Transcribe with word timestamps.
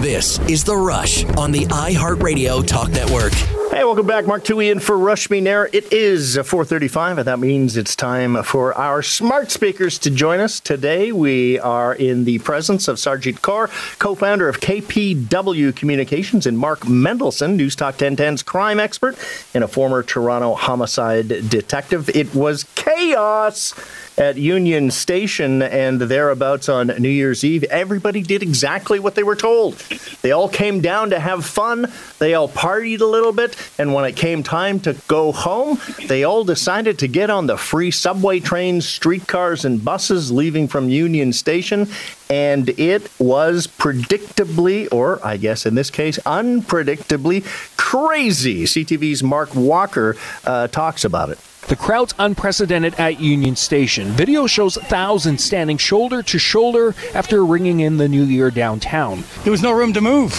This 0.00 0.38
is 0.40 0.62
The 0.62 0.76
Rush 0.76 1.24
on 1.36 1.52
the 1.52 1.64
iHeartRadio 1.66 2.66
Talk 2.66 2.90
Network. 2.90 3.32
Hey, 3.32 3.82
welcome 3.82 4.06
back. 4.06 4.26
Mark 4.26 4.44
Towhey 4.44 4.70
in 4.70 4.78
for 4.78 4.94
Rashmi 4.94 5.42
Nair. 5.42 5.70
It 5.72 5.90
is 5.90 6.34
435, 6.34 7.18
and 7.18 7.26
that 7.26 7.38
means 7.38 7.78
it's 7.78 7.96
time 7.96 8.42
for 8.42 8.74
our 8.74 9.02
smart 9.02 9.50
speakers 9.50 9.98
to 10.00 10.10
join 10.10 10.38
us. 10.38 10.60
Today, 10.60 11.12
we 11.12 11.58
are 11.60 11.94
in 11.94 12.24
the 12.24 12.38
presence 12.40 12.88
of 12.88 12.96
Sarbjit 12.96 13.40
Kaur, 13.40 13.70
co-founder 13.98 14.48
of 14.50 14.60
KPW 14.60 15.74
Communications, 15.74 16.46
and 16.46 16.58
Mark 16.58 16.80
Mendelson, 16.80 17.58
Newstalk 17.58 17.94
1010's 17.94 18.42
crime 18.42 18.78
expert 18.78 19.16
and 19.54 19.64
a 19.64 19.68
former 19.68 20.02
Toronto 20.02 20.54
homicide 20.54 21.28
detective. 21.48 22.10
It 22.10 22.34
was 22.34 22.64
chaos 22.74 23.72
at 24.18 24.36
Union 24.36 24.90
Station 24.90 25.62
and 25.62 26.00
thereabouts 26.00 26.68
on 26.68 26.86
New 26.86 27.08
Year's 27.08 27.44
Eve, 27.44 27.64
everybody 27.64 28.22
did 28.22 28.42
exactly 28.42 28.98
what 28.98 29.14
they 29.14 29.22
were 29.22 29.36
told. 29.36 29.74
They 30.22 30.32
all 30.32 30.48
came 30.48 30.80
down 30.80 31.10
to 31.10 31.20
have 31.20 31.44
fun, 31.44 31.92
they 32.18 32.34
all 32.34 32.48
partied 32.48 33.00
a 33.00 33.06
little 33.06 33.32
bit, 33.32 33.56
and 33.78 33.92
when 33.92 34.04
it 34.04 34.16
came 34.16 34.42
time 34.42 34.80
to 34.80 34.94
go 35.06 35.32
home, 35.32 35.78
they 36.06 36.24
all 36.24 36.44
decided 36.44 36.98
to 37.00 37.08
get 37.08 37.30
on 37.30 37.46
the 37.46 37.56
free 37.56 37.90
subway 37.90 38.40
trains, 38.40 38.88
streetcars, 38.88 39.64
and 39.64 39.84
buses 39.84 40.32
leaving 40.32 40.68
from 40.68 40.88
Union 40.88 41.32
Station. 41.32 41.88
And 42.28 42.70
it 42.70 43.08
was 43.20 43.66
predictably, 43.66 44.88
or 44.92 45.24
I 45.24 45.36
guess 45.36 45.64
in 45.64 45.74
this 45.74 45.90
case, 45.90 46.18
unpredictably 46.26 47.44
crazy. 47.76 48.64
CTV's 48.64 49.22
Mark 49.22 49.54
Walker 49.54 50.16
uh, 50.44 50.66
talks 50.68 51.04
about 51.04 51.30
it. 51.30 51.38
The 51.68 51.74
crowd's 51.74 52.14
unprecedented 52.16 52.94
at 52.94 53.18
Union 53.18 53.56
Station. 53.56 54.10
Video 54.12 54.46
shows 54.46 54.76
thousands 54.76 55.42
standing 55.42 55.78
shoulder 55.78 56.22
to 56.22 56.38
shoulder 56.38 56.94
after 57.12 57.44
ringing 57.44 57.80
in 57.80 57.96
the 57.96 58.08
new 58.08 58.22
year 58.22 58.52
downtown. 58.52 59.24
There 59.42 59.50
was 59.50 59.62
no 59.62 59.72
room 59.72 59.92
to 59.94 60.00
move. 60.00 60.32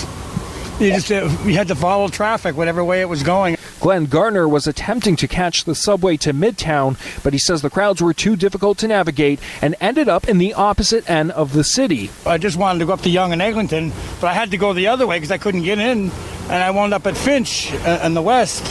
You 0.80 0.91
just 0.91 1.12
uh, 1.12 1.27
you 1.44 1.55
had 1.55 1.67
to 1.67 1.76
follow 1.76 2.08
traffic, 2.08 2.55
whatever 2.55 2.81
way 2.81 3.02
it 3.02 3.09
was 3.09 3.23
going. 3.23 3.58
Glenn 3.81 4.06
Garner 4.06 4.47
was 4.47 4.67
attempting 4.67 5.17
to 5.17 5.28
catch 5.28 5.66
the 5.66 5.75
subway 5.75 6.16
to 6.17 6.34
Midtown, 6.34 6.97
but 7.23 7.34
he 7.34 7.39
says 7.39 7.62
the 7.62 7.69
crowds 7.69 8.02
were 8.02 8.14
too 8.14 8.38
difficult 8.38 8.78
to 8.78 8.88
navigate 8.88 9.41
and 9.62 9.75
ended 9.81 10.08
up 10.08 10.30
in 10.30 10.38
the 10.38 10.53
opposite 10.53 11.09
end 11.09 11.31
of 11.31 11.52
the 11.52 11.64
city. 11.64 12.09
I 12.25 12.38
just 12.38 12.58
wanted 12.58 12.80
to 12.80 12.86
go 12.86 12.94
up 12.94 13.02
to 13.02 13.09
Yonge 13.09 13.34
and 13.34 13.41
Eglinton, 13.41 13.91
but 14.22 14.28
I 14.28 14.34
had 14.34 14.52
to 14.52 14.58
go 14.58 14.72
the 14.72 14.88
other 14.88 15.06
way 15.06 15.17
because 15.17 15.31
I 15.31 15.39
couldn't 15.39 15.64
get 15.64 15.78
in, 15.78 16.09
and 16.44 16.64
I 16.64 16.72
wound 16.72 16.94
up 16.94 17.06
at 17.06 17.17
Finch 17.17 17.73
uh, 17.73 18.00
in 18.03 18.14
the 18.14 18.22
west 18.22 18.64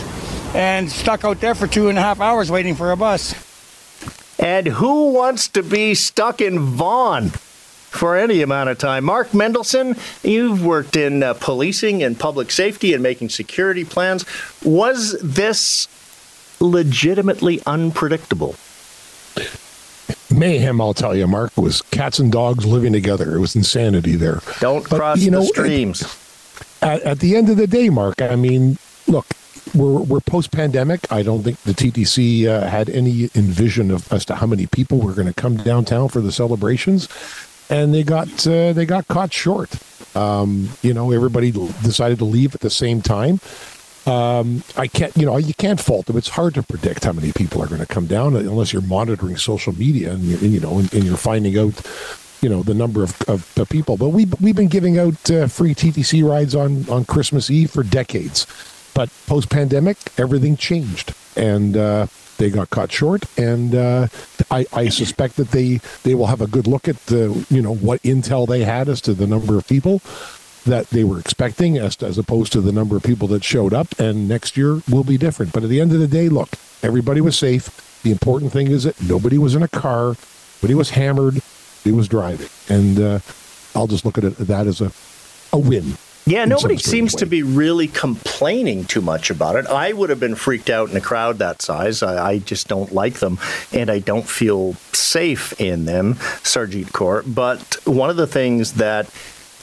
and 0.56 0.90
stuck 0.90 1.22
out 1.24 1.40
there 1.40 1.54
for 1.54 1.66
two 1.66 1.88
and 1.88 1.98
a 1.98 2.00
half 2.00 2.18
hours 2.18 2.50
waiting 2.50 2.74
for 2.74 2.90
a 2.90 2.96
bus. 2.96 3.34
And 4.38 4.66
who 4.66 5.12
wants 5.12 5.48
to 5.48 5.62
be 5.62 5.94
stuck 5.94 6.40
in 6.40 6.58
Vaughan? 6.58 7.32
for 7.90 8.14
any 8.14 8.42
amount 8.42 8.68
of 8.68 8.76
time. 8.76 9.04
Mark 9.04 9.28
Mendelson, 9.30 9.96
you've 10.22 10.62
worked 10.62 10.96
in 10.96 11.22
uh, 11.22 11.32
policing 11.32 12.02
and 12.02 12.18
public 12.18 12.50
safety 12.50 12.92
and 12.92 13.02
making 13.02 13.30
security 13.30 13.86
plans. 13.86 14.26
Was 14.62 15.18
this 15.22 15.88
legitimately 16.60 17.62
unpredictable? 17.64 18.54
Mayhem, 20.30 20.78
I'll 20.78 20.92
tell 20.92 21.16
you, 21.16 21.26
Mark, 21.26 21.56
was 21.56 21.80
cats 21.80 22.18
and 22.18 22.30
dogs 22.30 22.66
living 22.66 22.92
together. 22.92 23.34
It 23.34 23.40
was 23.40 23.56
insanity 23.56 24.16
there. 24.16 24.40
Don't 24.60 24.86
but, 24.90 24.98
cross 24.98 25.20
you 25.20 25.30
know, 25.30 25.40
the 25.40 25.46
streams. 25.46 26.02
At, 26.82 27.00
at 27.02 27.20
the 27.20 27.34
end 27.34 27.48
of 27.48 27.56
the 27.56 27.66
day, 27.66 27.88
Mark, 27.88 28.20
I 28.20 28.36
mean, 28.36 28.76
look, 29.06 29.26
we're, 29.74 30.00
we're 30.00 30.20
post 30.20 30.52
pandemic. 30.52 31.10
I 31.10 31.22
don't 31.22 31.42
think 31.42 31.60
the 31.62 31.72
TTC 31.72 32.46
uh, 32.46 32.66
had 32.66 32.88
any 32.88 33.30
envision 33.34 33.90
of 33.90 34.12
as 34.12 34.24
to 34.26 34.36
how 34.36 34.46
many 34.46 34.66
people 34.66 34.98
were 34.98 35.12
going 35.12 35.28
to 35.28 35.34
come 35.34 35.56
downtown 35.56 36.08
for 36.08 36.20
the 36.20 36.32
celebrations, 36.32 37.08
and 37.68 37.94
they 37.94 38.02
got 38.02 38.46
uh, 38.46 38.72
they 38.72 38.86
got 38.86 39.08
caught 39.08 39.32
short. 39.32 39.74
Um, 40.16 40.70
you 40.82 40.94
know, 40.94 41.10
everybody 41.12 41.50
decided 41.50 42.18
to 42.18 42.24
leave 42.24 42.54
at 42.54 42.60
the 42.60 42.70
same 42.70 43.02
time. 43.02 43.40
Um, 44.06 44.62
I 44.76 44.86
can't, 44.86 45.14
you 45.16 45.26
know, 45.26 45.36
you 45.36 45.52
can't 45.54 45.80
fault 45.80 46.06
them. 46.06 46.16
It's 46.16 46.28
hard 46.28 46.54
to 46.54 46.62
predict 46.62 47.04
how 47.04 47.12
many 47.12 47.32
people 47.32 47.60
are 47.60 47.66
going 47.66 47.80
to 47.80 47.86
come 47.86 48.06
down 48.06 48.36
unless 48.36 48.72
you're 48.72 48.82
monitoring 48.82 49.36
social 49.36 49.74
media 49.74 50.12
and, 50.12 50.22
and 50.40 50.52
you 50.52 50.60
know, 50.60 50.78
and, 50.78 50.92
and, 50.94 51.02
you're 51.02 51.16
finding 51.16 51.58
out, 51.58 51.84
you 52.40 52.48
know, 52.48 52.62
the 52.62 52.72
number 52.72 53.02
of, 53.02 53.20
of, 53.22 53.58
of 53.58 53.68
people. 53.68 53.96
But 53.96 54.10
we 54.10 54.26
we've 54.40 54.54
been 54.54 54.68
giving 54.68 54.96
out 54.96 55.28
uh, 55.28 55.48
free 55.48 55.74
TTC 55.74 56.26
rides 56.26 56.54
on 56.54 56.88
on 56.88 57.04
Christmas 57.04 57.50
Eve 57.50 57.72
for 57.72 57.82
decades. 57.82 58.46
But 58.96 59.10
post 59.26 59.50
pandemic, 59.50 59.98
everything 60.16 60.56
changed, 60.56 61.12
and 61.36 61.76
uh, 61.76 62.06
they 62.38 62.48
got 62.48 62.70
caught 62.70 62.90
short. 62.90 63.24
And 63.38 63.74
uh, 63.74 64.08
I, 64.50 64.64
I, 64.72 64.88
suspect 64.88 65.36
that 65.36 65.50
they 65.50 65.80
they 66.02 66.14
will 66.14 66.28
have 66.28 66.40
a 66.40 66.46
good 66.46 66.66
look 66.66 66.88
at 66.88 66.96
the 67.04 67.44
you 67.50 67.60
know 67.60 67.74
what 67.74 68.02
intel 68.04 68.48
they 68.48 68.64
had 68.64 68.88
as 68.88 69.02
to 69.02 69.12
the 69.12 69.26
number 69.26 69.58
of 69.58 69.68
people 69.68 70.00
that 70.64 70.88
they 70.88 71.04
were 71.04 71.20
expecting, 71.20 71.76
as 71.76 72.02
as 72.02 72.16
opposed 72.16 72.54
to 72.54 72.62
the 72.62 72.72
number 72.72 72.96
of 72.96 73.02
people 73.02 73.28
that 73.28 73.44
showed 73.44 73.74
up. 73.74 73.88
And 74.00 74.28
next 74.30 74.56
year 74.56 74.80
will 74.90 75.04
be 75.04 75.18
different. 75.18 75.52
But 75.52 75.62
at 75.62 75.68
the 75.68 75.78
end 75.78 75.92
of 75.92 76.00
the 76.00 76.08
day, 76.08 76.30
look, 76.30 76.48
everybody 76.82 77.20
was 77.20 77.36
safe. 77.36 78.00
The 78.02 78.12
important 78.12 78.50
thing 78.50 78.68
is 78.68 78.84
that 78.84 78.98
nobody 79.02 79.36
was 79.36 79.54
in 79.54 79.62
a 79.62 79.68
car, 79.68 80.16
nobody 80.62 80.74
was 80.74 80.88
hammered, 80.88 81.42
he 81.84 81.92
was 81.92 82.08
driving, 82.08 82.48
and 82.70 82.98
uh, 82.98 83.18
I'll 83.74 83.88
just 83.88 84.06
look 84.06 84.16
at 84.16 84.24
it 84.24 84.38
that 84.38 84.66
as 84.66 84.80
a 84.80 84.90
a 85.52 85.58
win 85.58 85.98
yeah, 86.26 86.44
nobody 86.44 86.76
seems 86.76 87.14
way. 87.14 87.20
to 87.20 87.26
be 87.26 87.42
really 87.44 87.86
complaining 87.86 88.84
too 88.84 89.00
much 89.00 89.30
about 89.30 89.54
it. 89.54 89.66
I 89.66 89.92
would 89.92 90.10
have 90.10 90.18
been 90.18 90.34
freaked 90.34 90.70
out 90.70 90.90
in 90.90 90.96
a 90.96 91.00
crowd 91.00 91.38
that 91.38 91.62
size. 91.62 92.02
I, 92.02 92.30
I 92.30 92.38
just 92.38 92.66
don't 92.66 92.92
like 92.92 93.14
them, 93.14 93.38
and 93.72 93.90
I 93.90 94.00
don't 94.00 94.28
feel 94.28 94.74
safe 94.92 95.58
in 95.60 95.84
them, 95.84 96.14
Sarbjit 96.42 96.86
Kaur. 96.86 97.22
But 97.32 97.78
one 97.84 98.10
of 98.10 98.16
the 98.16 98.26
things 98.26 98.74
that 98.74 99.08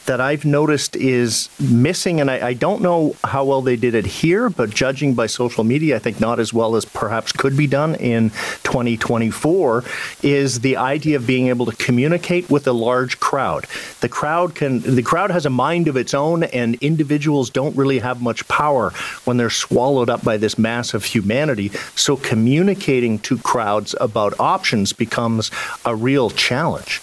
that 0.06 0.19
I've 0.19 0.46
noticed 0.46 0.96
is 0.96 1.50
missing, 1.59 2.19
and 2.19 2.30
I, 2.30 2.47
I, 2.47 2.53
don't 2.53 2.81
know 2.81 3.16
how 3.24 3.46
well 3.46 3.62
they 3.62 3.75
did 3.75 3.96
it 3.96 4.06
here, 4.06 4.50
but 4.50 4.69
judging 4.69 5.14
by 5.14 5.28
social 5.28 5.64
media, 5.64 5.96
I 5.96 6.00
think 6.00 6.19
not 6.19 6.40
as 6.40 6.53
well 6.53 6.75
as 6.75 6.84
perhaps 6.86 7.31
could 7.31 7.56
be 7.56 7.68
done 7.68 7.96
in 7.96 8.30
2024, 8.63 9.84
is 10.22 10.59
the 10.59 10.78
idea 10.78 11.16
of 11.16 11.25
being 11.25 11.47
able 11.47 11.66
to 11.66 11.75
communicate 11.78 12.50
with 12.50 12.68
a 12.68 12.74
large 12.74 13.19
crowd. 13.19 13.66
The 14.02 14.09
crowd 14.09 14.56
can, 14.56 14.81
the 14.81 15.03
crowd 15.03 15.31
has 15.31 15.46
a 15.46 15.50
mind 15.50 15.88
of 15.88 15.96
its 15.96 16.13
own, 16.13 16.44
and 16.44 16.75
individuals 16.75 17.50
don't 17.50 17.75
really 17.75 18.00
have 18.00 18.22
much 18.22 18.47
power 18.47 18.92
when 19.24 19.38
they're 19.38 19.50
swallowed 19.50 20.09
up 20.09 20.24
by 20.24 20.38
this 20.38 20.58
mass 20.58 20.94
of 20.94 21.06
humanity. 21.06 21.69
So 21.96 22.18
communicating 22.18 23.19
to 23.19 23.38
crowds 23.38 23.96
about 24.02 24.40
options 24.40 24.92
becomes 24.92 25.50
a 25.86 25.96
real 25.96 26.30
challenge. 26.30 27.02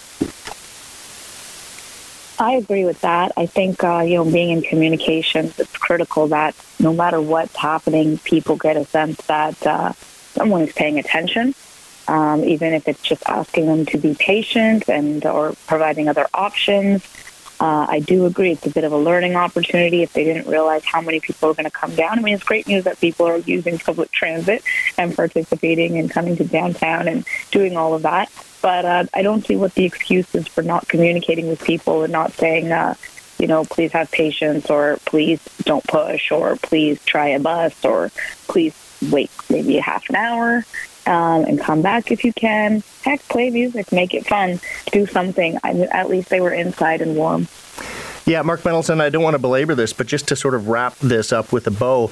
I 2.41 2.53
agree 2.53 2.85
with 2.85 2.99
that. 3.01 3.33
I 3.37 3.45
think, 3.45 3.83
uh, 3.83 3.99
you 3.99 4.15
know, 4.15 4.25
being 4.25 4.49
in 4.49 4.63
communications, 4.63 5.59
it's 5.59 5.77
critical 5.77 6.27
that 6.29 6.55
no 6.79 6.91
matter 6.91 7.21
what's 7.21 7.55
happening, 7.55 8.17
people 8.17 8.55
get 8.55 8.75
a 8.77 8.83
sense 8.83 9.17
that 9.27 9.67
uh, 9.67 9.93
someone 9.93 10.63
is 10.63 10.73
paying 10.73 10.97
attention, 10.97 11.53
um, 12.07 12.43
even 12.43 12.73
if 12.73 12.87
it's 12.87 13.03
just 13.03 13.21
asking 13.29 13.67
them 13.67 13.85
to 13.85 13.99
be 13.99 14.15
patient 14.15 14.89
and 14.89 15.23
or 15.23 15.53
providing 15.67 16.09
other 16.09 16.25
options. 16.33 17.03
Uh, 17.61 17.85
I 17.87 17.99
do 17.99 18.25
agree 18.25 18.53
it's 18.53 18.65
a 18.65 18.71
bit 18.71 18.85
of 18.85 18.91
a 18.91 18.97
learning 18.97 19.35
opportunity 19.35 20.01
if 20.01 20.13
they 20.13 20.23
didn't 20.23 20.47
realize 20.47 20.83
how 20.83 20.99
many 20.99 21.19
people 21.19 21.51
are 21.51 21.53
going 21.53 21.65
to 21.65 21.69
come 21.69 21.93
down. 21.93 22.17
I 22.17 22.21
mean, 22.23 22.33
it's 22.33 22.43
great 22.43 22.67
news 22.67 22.85
that 22.85 22.99
people 22.99 23.27
are 23.27 23.37
using 23.37 23.77
public 23.77 24.11
transit 24.11 24.63
and 24.97 25.15
participating 25.15 25.99
and 25.99 26.09
coming 26.09 26.35
to 26.37 26.43
downtown 26.43 27.07
and 27.07 27.23
doing 27.51 27.77
all 27.77 27.93
of 27.93 28.01
that. 28.01 28.31
But 28.63 28.85
uh, 28.85 29.03
I 29.13 29.21
don't 29.21 29.45
see 29.45 29.57
what 29.57 29.75
the 29.75 29.85
excuse 29.85 30.33
is 30.33 30.47
for 30.47 30.63
not 30.63 30.87
communicating 30.87 31.49
with 31.49 31.63
people 31.63 32.01
and 32.01 32.11
not 32.11 32.31
saying, 32.31 32.71
uh, 32.71 32.95
you 33.37 33.45
know, 33.45 33.63
please 33.65 33.91
have 33.91 34.09
patience 34.09 34.71
or 34.71 34.97
please 35.05 35.39
don't 35.59 35.83
push 35.83 36.31
or 36.31 36.55
please 36.55 36.99
try 37.05 37.27
a 37.27 37.39
bus 37.39 37.85
or 37.85 38.09
please 38.47 38.75
wait 39.11 39.29
maybe 39.51 39.77
half 39.77 40.09
an 40.09 40.15
hour 40.15 40.65
um, 41.05 41.43
and 41.45 41.59
come 41.59 41.81
back 41.81 42.11
if 42.11 42.23
you 42.23 42.33
can. 42.33 42.83
Heck, 43.03 43.21
play 43.27 43.49
music, 43.49 43.91
make 43.91 44.13
it 44.13 44.25
fun, 44.25 44.59
do 44.91 45.05
something. 45.05 45.57
I 45.63 45.73
mean, 45.73 45.87
at 45.91 46.09
least 46.09 46.29
they 46.29 46.41
were 46.41 46.53
inside 46.53 47.01
and 47.01 47.15
warm. 47.15 47.47
Yeah, 48.31 48.43
Mark 48.43 48.61
Mendelson, 48.61 49.01
I 49.01 49.09
don't 49.09 49.23
want 49.23 49.33
to 49.33 49.39
belabor 49.39 49.75
this, 49.75 49.91
but 49.91 50.07
just 50.07 50.29
to 50.29 50.37
sort 50.37 50.53
of 50.53 50.69
wrap 50.69 50.97
this 50.99 51.33
up 51.33 51.51
with 51.51 51.67
a 51.67 51.71
bow, 51.71 52.11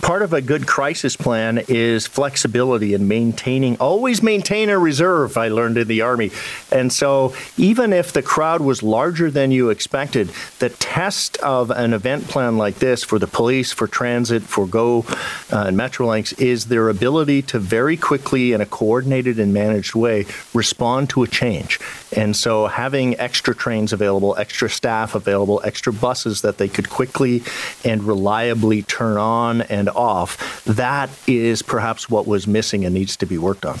part 0.00 0.22
of 0.22 0.32
a 0.32 0.40
good 0.40 0.66
crisis 0.66 1.16
plan 1.16 1.62
is 1.68 2.06
flexibility 2.06 2.94
and 2.94 3.06
maintaining, 3.06 3.76
always 3.76 4.22
maintain 4.22 4.70
a 4.70 4.78
reserve, 4.78 5.36
I 5.36 5.48
learned 5.48 5.76
in 5.76 5.86
the 5.86 6.00
Army. 6.00 6.30
And 6.72 6.90
so 6.90 7.34
even 7.58 7.92
if 7.92 8.10
the 8.10 8.22
crowd 8.22 8.62
was 8.62 8.82
larger 8.82 9.30
than 9.30 9.50
you 9.50 9.68
expected, 9.68 10.30
the 10.60 10.70
test 10.70 11.36
of 11.42 11.70
an 11.70 11.92
event 11.92 12.26
plan 12.26 12.56
like 12.56 12.76
this 12.76 13.04
for 13.04 13.18
the 13.18 13.26
police, 13.26 13.70
for 13.70 13.86
transit, 13.86 14.42
for 14.42 14.66
GO 14.66 15.04
uh, 15.52 15.64
and 15.66 15.76
Metrolinx 15.76 16.40
is 16.40 16.68
their 16.68 16.88
ability 16.88 17.42
to 17.42 17.58
very 17.58 17.98
quickly, 17.98 18.54
in 18.54 18.62
a 18.62 18.66
coordinated 18.66 19.38
and 19.38 19.52
managed 19.52 19.94
way, 19.94 20.24
respond 20.54 21.10
to 21.10 21.22
a 21.22 21.28
change. 21.28 21.78
And 22.16 22.36
so 22.36 22.66
having 22.66 23.18
extra 23.18 23.54
trains 23.54 23.92
available, 23.92 24.36
extra 24.36 24.68
staff 24.68 25.14
available, 25.14 25.60
extra 25.64 25.92
buses 25.92 26.42
that 26.42 26.58
they 26.58 26.68
could 26.68 26.90
quickly 26.90 27.42
and 27.84 28.02
reliably 28.02 28.82
turn 28.82 29.16
on 29.16 29.62
and 29.62 29.88
off. 29.88 30.64
That 30.64 31.10
is 31.26 31.62
perhaps 31.62 32.10
what 32.10 32.26
was 32.26 32.46
missing 32.46 32.84
and 32.84 32.94
needs 32.94 33.16
to 33.18 33.26
be 33.26 33.38
worked 33.38 33.64
on. 33.64 33.78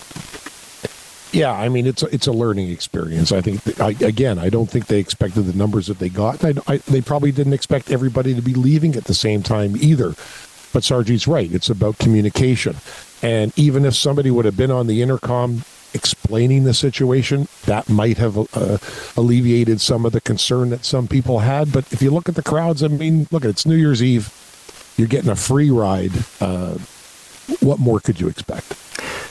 Yeah, 1.32 1.52
I 1.52 1.68
mean 1.68 1.86
it's 1.86 2.02
a, 2.02 2.06
it's 2.06 2.26
a 2.26 2.32
learning 2.32 2.70
experience. 2.70 3.30
I 3.30 3.40
think 3.40 3.80
I, 3.80 3.90
again, 4.04 4.38
I 4.38 4.48
don't 4.48 4.68
think 4.68 4.86
they 4.86 4.98
expected 4.98 5.42
the 5.42 5.56
numbers 5.56 5.86
that 5.86 5.98
they 5.98 6.08
got. 6.08 6.44
I, 6.44 6.54
I, 6.66 6.78
they 6.78 7.00
probably 7.00 7.30
didn't 7.30 7.52
expect 7.52 7.90
everybody 7.90 8.34
to 8.34 8.42
be 8.42 8.54
leaving 8.54 8.96
at 8.96 9.04
the 9.04 9.14
same 9.14 9.42
time 9.42 9.76
either. 9.76 10.14
But 10.72 10.82
Sarbjit's 10.82 11.28
right; 11.28 11.52
it's 11.52 11.70
about 11.70 11.98
communication. 11.98 12.76
And 13.22 13.56
even 13.56 13.84
if 13.84 13.94
somebody 13.94 14.30
would 14.30 14.44
have 14.44 14.56
been 14.56 14.70
on 14.70 14.86
the 14.86 15.02
intercom 15.02 15.64
explaining 15.94 16.64
the 16.64 16.74
situation, 16.74 17.48
that 17.66 17.88
might 17.88 18.18
have 18.18 18.38
uh, 18.56 18.78
alleviated 19.16 19.80
some 19.80 20.06
of 20.06 20.12
the 20.12 20.20
concern 20.20 20.70
that 20.70 20.84
some 20.84 21.08
people 21.08 21.40
had. 21.40 21.72
But 21.72 21.92
if 21.92 22.02
you 22.02 22.10
look 22.10 22.28
at 22.28 22.34
the 22.34 22.42
crowds, 22.42 22.82
I 22.82 22.88
mean, 22.88 23.26
look, 23.30 23.44
it's 23.44 23.66
New 23.66 23.76
Year's 23.76 24.02
Eve. 24.02 24.32
You're 24.96 25.08
getting 25.08 25.30
a 25.30 25.36
free 25.36 25.70
ride. 25.70 26.12
Uh, 26.40 26.78
what 27.60 27.78
more 27.78 28.00
could 28.00 28.20
you 28.20 28.28
expect? 28.28 28.76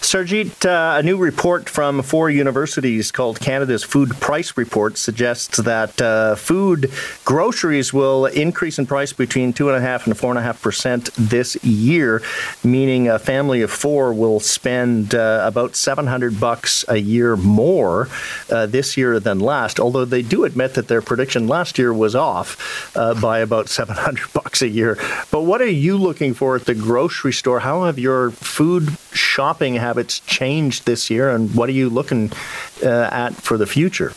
Sarbjit, 0.02 0.66
uh, 0.66 0.98
a 0.98 1.04
new 1.04 1.18
report 1.18 1.70
from 1.70 2.02
four 2.02 2.30
universities 2.30 3.12
called 3.12 3.40
Canada's 3.40 3.84
Food 3.84 4.12
Price 4.22 4.56
Report 4.56 4.98
suggests 4.98 5.58
that 5.58 6.02
uh, 6.02 6.36
food 6.36 6.90
groceries 7.26 7.94
will 7.94 8.26
increase 8.26 8.80
in 8.80 8.88
price 8.88 9.12
between 9.12 9.52
two 9.52 9.68
and 9.68 9.78
a 9.78 9.82
half 9.82 10.08
and 10.08 10.18
four 10.18 10.32
and 10.32 10.40
a 10.40 10.42
half 10.42 10.62
percent 10.62 11.10
this 11.16 11.62
year, 11.64 12.24
meaning 12.64 13.10
a 13.10 13.20
family 13.20 13.62
of 13.62 13.72
four 13.72 14.14
will 14.14 14.40
spend 14.40 15.14
uh, 15.14 15.44
about 15.46 15.76
seven 15.76 16.08
hundred 16.08 16.40
bucks 16.40 16.86
a 16.88 16.98
year 16.98 17.36
more 17.36 18.08
uh, 18.50 18.66
this 18.66 18.96
year 18.96 19.20
than 19.20 19.40
last. 19.40 19.82
Although 19.82 20.06
they 20.06 20.22
do 20.22 20.46
admit 20.46 20.76
that 20.76 20.88
their 20.88 21.02
prediction 21.02 21.48
last 21.48 21.78
year 21.78 21.94
was 21.94 22.16
off 22.16 22.96
uh, 22.96 23.20
by 23.20 23.40
about 23.40 23.68
seven 23.68 23.98
hundred 23.98 24.32
bucks 24.34 24.62
a 24.62 24.70
year. 24.70 24.98
But 25.30 25.42
what 25.42 25.62
are 25.62 25.68
you 25.68 25.98
looking 25.98 26.34
for 26.34 26.56
at 26.56 26.66
the 26.66 26.74
grocery 26.74 27.34
store? 27.34 27.60
How 27.60 27.84
have 27.84 28.00
your 28.00 28.32
food 28.32 28.98
shopping 29.20 29.76
habits 29.76 30.20
changed 30.22 30.86
this 30.86 31.10
year, 31.10 31.30
and 31.30 31.54
what 31.56 31.70
are 31.70 31.74
you 31.74 31.90
looking 31.90 32.32
uh, 32.84 33.10
at 33.12 33.36
for 33.36 33.58
the 33.58 33.68
future? 33.68 34.14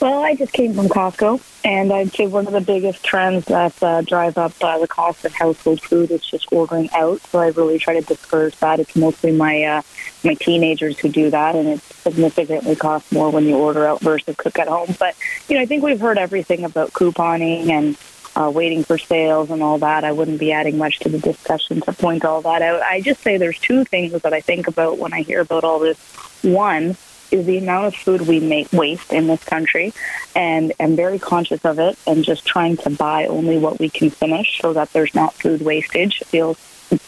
Well, 0.00 0.22
I 0.22 0.34
just 0.34 0.52
came 0.52 0.74
from 0.74 0.88
Costco, 0.88 1.40
and 1.64 1.90
I'd 1.90 2.12
say 2.12 2.26
one 2.26 2.46
of 2.46 2.52
the 2.52 2.60
biggest 2.60 3.02
trends 3.02 3.46
that 3.46 3.82
uh, 3.82 4.02
drive 4.02 4.36
up 4.36 4.52
uh, 4.60 4.78
the 4.78 4.86
cost 4.86 5.24
of 5.24 5.32
household 5.32 5.80
food 5.80 6.10
is 6.10 6.20
just 6.20 6.52
ordering 6.52 6.90
out. 6.92 7.22
So 7.22 7.38
I 7.38 7.48
really 7.48 7.78
try 7.78 7.94
to 7.94 8.02
discourage 8.02 8.54
that. 8.58 8.80
It's 8.80 8.94
mostly 8.96 9.32
my 9.32 9.62
uh, 9.62 9.82
my 10.22 10.34
teenagers 10.34 10.98
who 10.98 11.08
do 11.08 11.30
that, 11.30 11.54
and 11.54 11.68
it 11.68 11.80
significantly 11.80 12.76
costs 12.76 13.12
more 13.12 13.30
when 13.30 13.44
you 13.44 13.56
order 13.56 13.86
out 13.86 14.00
versus 14.00 14.36
cook 14.36 14.58
at 14.58 14.68
home. 14.68 14.94
But 14.98 15.14
you 15.48 15.56
know, 15.56 15.62
I 15.62 15.66
think 15.66 15.82
we've 15.82 16.00
heard 16.00 16.18
everything 16.18 16.64
about 16.64 16.92
couponing 16.92 17.70
and 17.70 17.96
uh, 18.36 18.50
waiting 18.54 18.84
for 18.84 18.98
sales 18.98 19.50
and 19.50 19.62
all 19.62 19.78
that. 19.78 20.04
I 20.04 20.12
wouldn't 20.12 20.40
be 20.40 20.52
adding 20.52 20.78
much 20.78 20.98
to 21.00 21.08
the 21.08 21.18
discussion 21.18 21.80
to 21.82 21.92
point 21.92 22.24
all 22.24 22.42
that 22.42 22.62
out. 22.62 22.82
I 22.82 23.00
just 23.00 23.20
say 23.22 23.36
there's 23.36 23.58
two 23.58 23.84
things 23.84 24.22
that 24.22 24.32
I 24.32 24.40
think 24.40 24.68
about 24.68 24.98
when 24.98 25.12
I 25.12 25.22
hear 25.22 25.40
about 25.40 25.64
all 25.64 25.78
this. 25.78 25.98
One 26.42 26.96
is 27.30 27.46
the 27.46 27.58
amount 27.58 27.86
of 27.86 27.94
food 27.94 28.22
we 28.22 28.38
make 28.40 28.72
waste 28.72 29.12
in 29.12 29.26
this 29.26 29.42
country, 29.44 29.92
and 30.36 30.72
I'm 30.78 30.94
very 30.94 31.18
conscious 31.18 31.64
of 31.64 31.78
it, 31.78 31.98
and 32.06 32.24
just 32.24 32.46
trying 32.46 32.76
to 32.78 32.90
buy 32.90 33.26
only 33.26 33.58
what 33.58 33.78
we 33.78 33.88
can 33.88 34.10
finish 34.10 34.60
so 34.60 34.72
that 34.72 34.92
there's 34.92 35.14
not 35.14 35.34
food 35.34 35.62
wastage. 35.62 36.22
Feels 36.26 36.58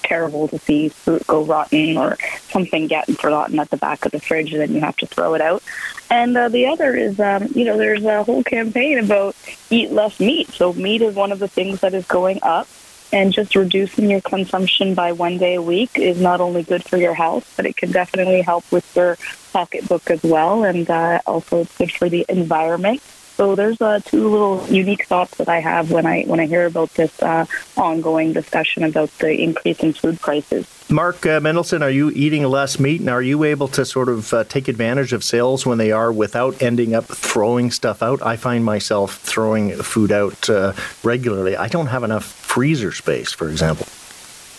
terrible 0.03 0.49
to 0.49 0.59
see 0.59 0.89
fruit 0.89 1.27
go 1.27 1.45
rotten 1.45 1.97
or 1.97 2.17
something 2.51 2.87
get 2.87 3.07
forgotten 3.19 3.59
at 3.59 3.71
the 3.71 3.77
back 3.77 4.05
of 4.05 4.13
the 4.13 4.21
fridge 4.21 4.53
and 4.53 4.61
then 4.61 4.73
you 4.73 4.81
have 4.81 4.97
to 4.97 5.07
throw 5.07 5.35
it 5.35 5.41
out. 5.41 5.63
And 6.11 6.37
uh, 6.37 6.49
the 6.49 6.67
other 6.67 6.95
is, 6.95 7.19
um, 7.19 7.49
you 7.55 7.65
know, 7.65 7.77
there's 7.77 8.05
a 8.05 8.23
whole 8.23 8.45
campaign 8.45 8.99
about 8.99 9.35
eat 9.71 9.91
less 9.91 10.21
meat. 10.21 10.49
So 10.51 10.73
meat 10.73 11.03
is 11.03 11.15
one 11.15 11.33
of 11.33 11.39
the 11.39 11.49
things 11.49 11.81
that 11.81 11.95
is 11.95 12.07
going 12.07 12.39
up. 12.43 12.69
And 13.13 13.33
just 13.33 13.55
reducing 13.55 14.11
your 14.11 14.21
consumption 14.21 14.95
by 14.95 15.13
one 15.13 15.39
day 15.39 15.55
a 15.55 15.63
week 15.63 15.97
is 15.97 16.21
not 16.21 16.41
only 16.41 16.65
good 16.65 16.83
for 16.83 16.97
your 16.97 17.15
health, 17.15 17.53
but 17.57 17.65
it 17.65 17.77
can 17.77 17.93
definitely 17.93 18.43
help 18.43 18.71
with 18.73 18.97
your 18.97 19.17
pocketbook 19.53 20.11
as 20.11 20.23
well. 20.25 20.65
And 20.65 20.91
uh, 20.91 21.21
also, 21.25 21.61
it's 21.61 21.77
good 21.79 21.93
for 21.93 22.09
the 22.09 22.27
environment. 22.29 23.01
So 23.37 23.55
there's 23.55 23.79
uh, 23.83 24.01
two 24.03 24.31
little 24.31 24.67
unique 24.69 25.05
thoughts 25.05 25.37
that 25.37 25.49
I 25.49 25.61
have 25.61 25.91
when 25.91 26.07
I 26.07 26.23
when 26.23 26.41
I 26.41 26.47
hear 26.47 26.65
about 26.65 26.95
this 26.95 27.23
uh, 27.23 27.45
ongoing 27.77 28.33
discussion 28.33 28.83
about 28.83 29.11
the 29.19 29.31
increase 29.31 29.81
in 29.81 29.93
food 29.93 30.19
prices. 30.21 30.67
Mark 30.89 31.27
uh, 31.27 31.41
Mendelson, 31.41 31.83
are 31.83 31.91
you 31.91 32.11
eating 32.15 32.45
less 32.45 32.81
meat, 32.81 33.01
and 33.01 33.11
are 33.11 33.21
you 33.21 33.45
able 33.45 33.69
to 33.69 33.85
sort 33.85 34.09
of 34.09 34.33
uh, 34.33 34.45
take 34.45 34.69
advantage 34.69 35.13
of 35.13 35.23
sales 35.23 35.67
when 35.67 35.77
they 35.77 35.93
are 35.93 36.11
without 36.11 36.63
ending 36.63 36.95
up 36.95 37.05
throwing 37.05 37.71
stuff 37.71 38.03
out? 38.03 38.23
I 38.23 38.37
find 38.37 38.65
myself 38.65 39.19
throwing 39.19 39.77
food 39.83 40.13
out 40.13 40.49
uh, 40.49 40.73
regularly. 41.03 41.57
I 41.57 41.69
don't 41.69 41.89
have 41.89 42.05
enough 42.05 42.25
freezer 42.25 42.93
space, 42.93 43.33
for 43.33 43.51
example. 43.51 43.87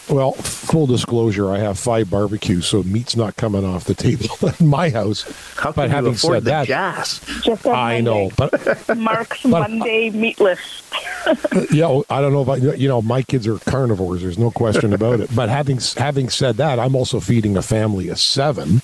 Well, 0.09 0.31
full 0.31 0.87
disclosure, 0.87 1.51
I 1.51 1.57
have 1.59 1.77
five 1.77 2.09
barbecues, 2.09 2.65
so 2.65 2.81
meat's 2.83 3.17
not 3.17 3.35
coming 3.35 3.65
off 3.65 3.83
the 3.83 3.93
table 3.93 4.29
in 4.59 4.67
my 4.67 4.89
house. 4.89 5.23
How 5.55 5.71
can 5.71 5.73
but 5.75 5.89
you 5.89 5.95
having 5.95 6.13
afford 6.13 6.35
said 6.35 6.43
the 6.45 6.49
that, 6.51 6.67
jazz? 6.67 7.19
Just 7.43 7.65
on 7.65 7.75
I 7.75 7.99
know, 7.99 8.31
but 8.37 8.53
Mark's 8.97 9.43
but- 9.43 9.49
Monday 9.69 10.09
meat 10.11 10.39
list. 10.39 10.83
yeah, 11.71 12.01
I 12.09 12.21
don't 12.21 12.31
know 12.31 12.41
about 12.41 12.79
you 12.79 12.87
know 12.87 13.01
my 13.01 13.21
kids 13.21 13.47
are 13.47 13.57
carnivores. 13.59 14.21
There's 14.21 14.37
no 14.37 14.49
question 14.49 14.93
about 14.93 15.19
it. 15.19 15.29
But 15.35 15.49
having 15.49 15.79
having 15.97 16.29
said 16.29 16.55
that, 16.57 16.79
I'm 16.79 16.95
also 16.95 17.19
feeding 17.19 17.57
a 17.57 17.61
family 17.61 18.07
of 18.07 18.17
seven. 18.19 18.81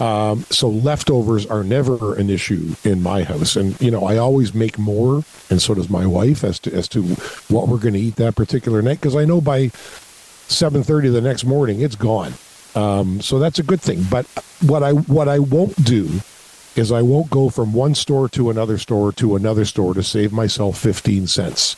Um, 0.00 0.44
so 0.50 0.68
leftovers 0.68 1.46
are 1.46 1.62
never 1.62 2.16
an 2.16 2.28
issue 2.30 2.74
in 2.82 3.00
my 3.02 3.22
house, 3.22 3.54
and 3.54 3.80
you 3.80 3.92
know 3.92 4.04
I 4.04 4.16
always 4.16 4.52
make 4.54 4.76
more, 4.76 5.22
and 5.50 5.62
so 5.62 5.74
does 5.74 5.88
my 5.88 6.04
wife 6.04 6.42
as 6.42 6.58
to 6.60 6.74
as 6.74 6.88
to 6.88 7.02
what 7.48 7.68
we're 7.68 7.78
going 7.78 7.94
to 7.94 8.00
eat 8.00 8.16
that 8.16 8.34
particular 8.34 8.82
night 8.82 9.00
because 9.00 9.14
I 9.14 9.24
know 9.24 9.40
by 9.40 9.70
seven 10.48 10.82
thirty 10.82 11.08
the 11.08 11.20
next 11.20 11.44
morning 11.44 11.80
it's 11.80 11.96
gone. 11.96 12.34
Um, 12.74 13.20
so 13.20 13.38
that's 13.38 13.58
a 13.58 13.62
good 13.62 13.80
thing. 13.80 14.04
But 14.10 14.26
what 14.66 14.82
I 14.82 14.92
what 14.92 15.28
I 15.28 15.38
won't 15.38 15.82
do 15.84 16.20
is 16.74 16.90
I 16.90 17.02
won't 17.02 17.30
go 17.30 17.50
from 17.50 17.72
one 17.72 17.94
store 17.94 18.28
to 18.30 18.50
another 18.50 18.78
store 18.78 19.12
to 19.12 19.36
another 19.36 19.64
store 19.64 19.94
to 19.94 20.02
save 20.02 20.32
myself 20.32 20.78
15 20.78 21.26
cents 21.26 21.76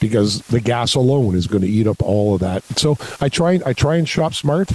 because 0.00 0.40
the 0.48 0.60
gas 0.60 0.94
alone 0.94 1.34
is 1.34 1.46
going 1.46 1.62
to 1.62 1.68
eat 1.68 1.86
up 1.86 2.02
all 2.02 2.34
of 2.34 2.40
that. 2.40 2.62
So 2.78 2.98
I 3.20 3.28
try 3.28 3.60
I 3.64 3.72
try 3.72 3.96
and 3.96 4.08
shop 4.08 4.34
smart, 4.34 4.70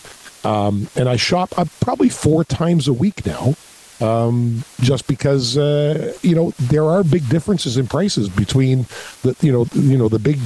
um, 0.45 0.87
and 0.95 1.07
I 1.07 1.15
shop 1.15 1.57
uh, 1.57 1.65
probably 1.79 2.09
four 2.09 2.43
times 2.43 2.87
a 2.87 2.93
week 2.93 3.25
now, 3.25 3.55
um, 3.99 4.63
just 4.79 5.07
because 5.07 5.57
uh, 5.57 6.13
you 6.21 6.35
know 6.35 6.51
there 6.59 6.85
are 6.85 7.03
big 7.03 7.29
differences 7.29 7.77
in 7.77 7.87
prices 7.87 8.29
between 8.29 8.87
the 9.21 9.35
you 9.41 9.51
know 9.51 9.67
you 9.73 9.97
know 9.97 10.09
the 10.09 10.19
big 10.19 10.39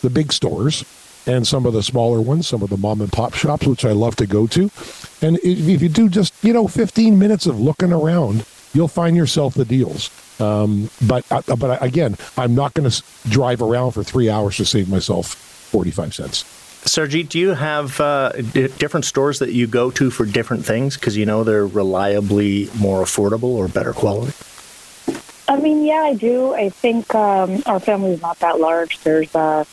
the 0.00 0.10
big 0.10 0.32
stores 0.32 0.84
and 1.26 1.46
some 1.46 1.66
of 1.66 1.72
the 1.72 1.82
smaller 1.82 2.20
ones, 2.20 2.48
some 2.48 2.62
of 2.62 2.70
the 2.70 2.76
mom 2.76 3.00
and 3.00 3.12
pop 3.12 3.34
shops, 3.34 3.66
which 3.66 3.84
I 3.84 3.92
love 3.92 4.16
to 4.16 4.26
go 4.26 4.46
to. 4.48 4.70
And 5.20 5.38
if 5.38 5.68
if 5.68 5.82
you 5.82 5.88
do 5.88 6.08
just 6.08 6.34
you 6.42 6.52
know 6.52 6.66
15 6.66 7.18
minutes 7.18 7.46
of 7.46 7.60
looking 7.60 7.92
around, 7.92 8.44
you'll 8.72 8.88
find 8.88 9.16
yourself 9.16 9.54
the 9.54 9.64
deals. 9.64 10.10
Um, 10.40 10.90
but 11.06 11.24
uh, 11.30 11.42
but 11.56 11.82
again, 11.82 12.16
I'm 12.36 12.54
not 12.54 12.74
going 12.74 12.90
to 12.90 13.02
drive 13.28 13.62
around 13.62 13.92
for 13.92 14.02
three 14.02 14.28
hours 14.28 14.56
to 14.56 14.64
save 14.64 14.88
myself 14.88 15.34
45 15.34 16.14
cents. 16.14 16.44
Sarbjit, 16.84 17.28
do 17.28 17.38
you 17.38 17.50
have 17.50 18.00
uh, 18.00 18.32
d- 18.32 18.66
different 18.66 19.04
stores 19.04 19.38
that 19.38 19.52
you 19.52 19.68
go 19.68 19.92
to 19.92 20.10
for 20.10 20.26
different 20.26 20.66
things 20.66 20.96
because 20.96 21.16
you 21.16 21.24
know 21.24 21.44
they're 21.44 21.66
reliably 21.66 22.68
more 22.76 23.04
affordable 23.04 23.54
or 23.54 23.68
better 23.68 23.92
quality? 23.92 24.32
I 25.48 25.56
mean, 25.56 25.84
yeah, 25.84 26.02
I 26.02 26.14
do. 26.14 26.54
I 26.54 26.70
think 26.70 27.14
um, 27.14 27.62
our 27.66 27.78
family 27.78 28.12
is 28.12 28.22
not 28.22 28.40
that 28.40 28.58
large. 28.58 28.98
There's 29.00 29.32
uh, 29.34 29.64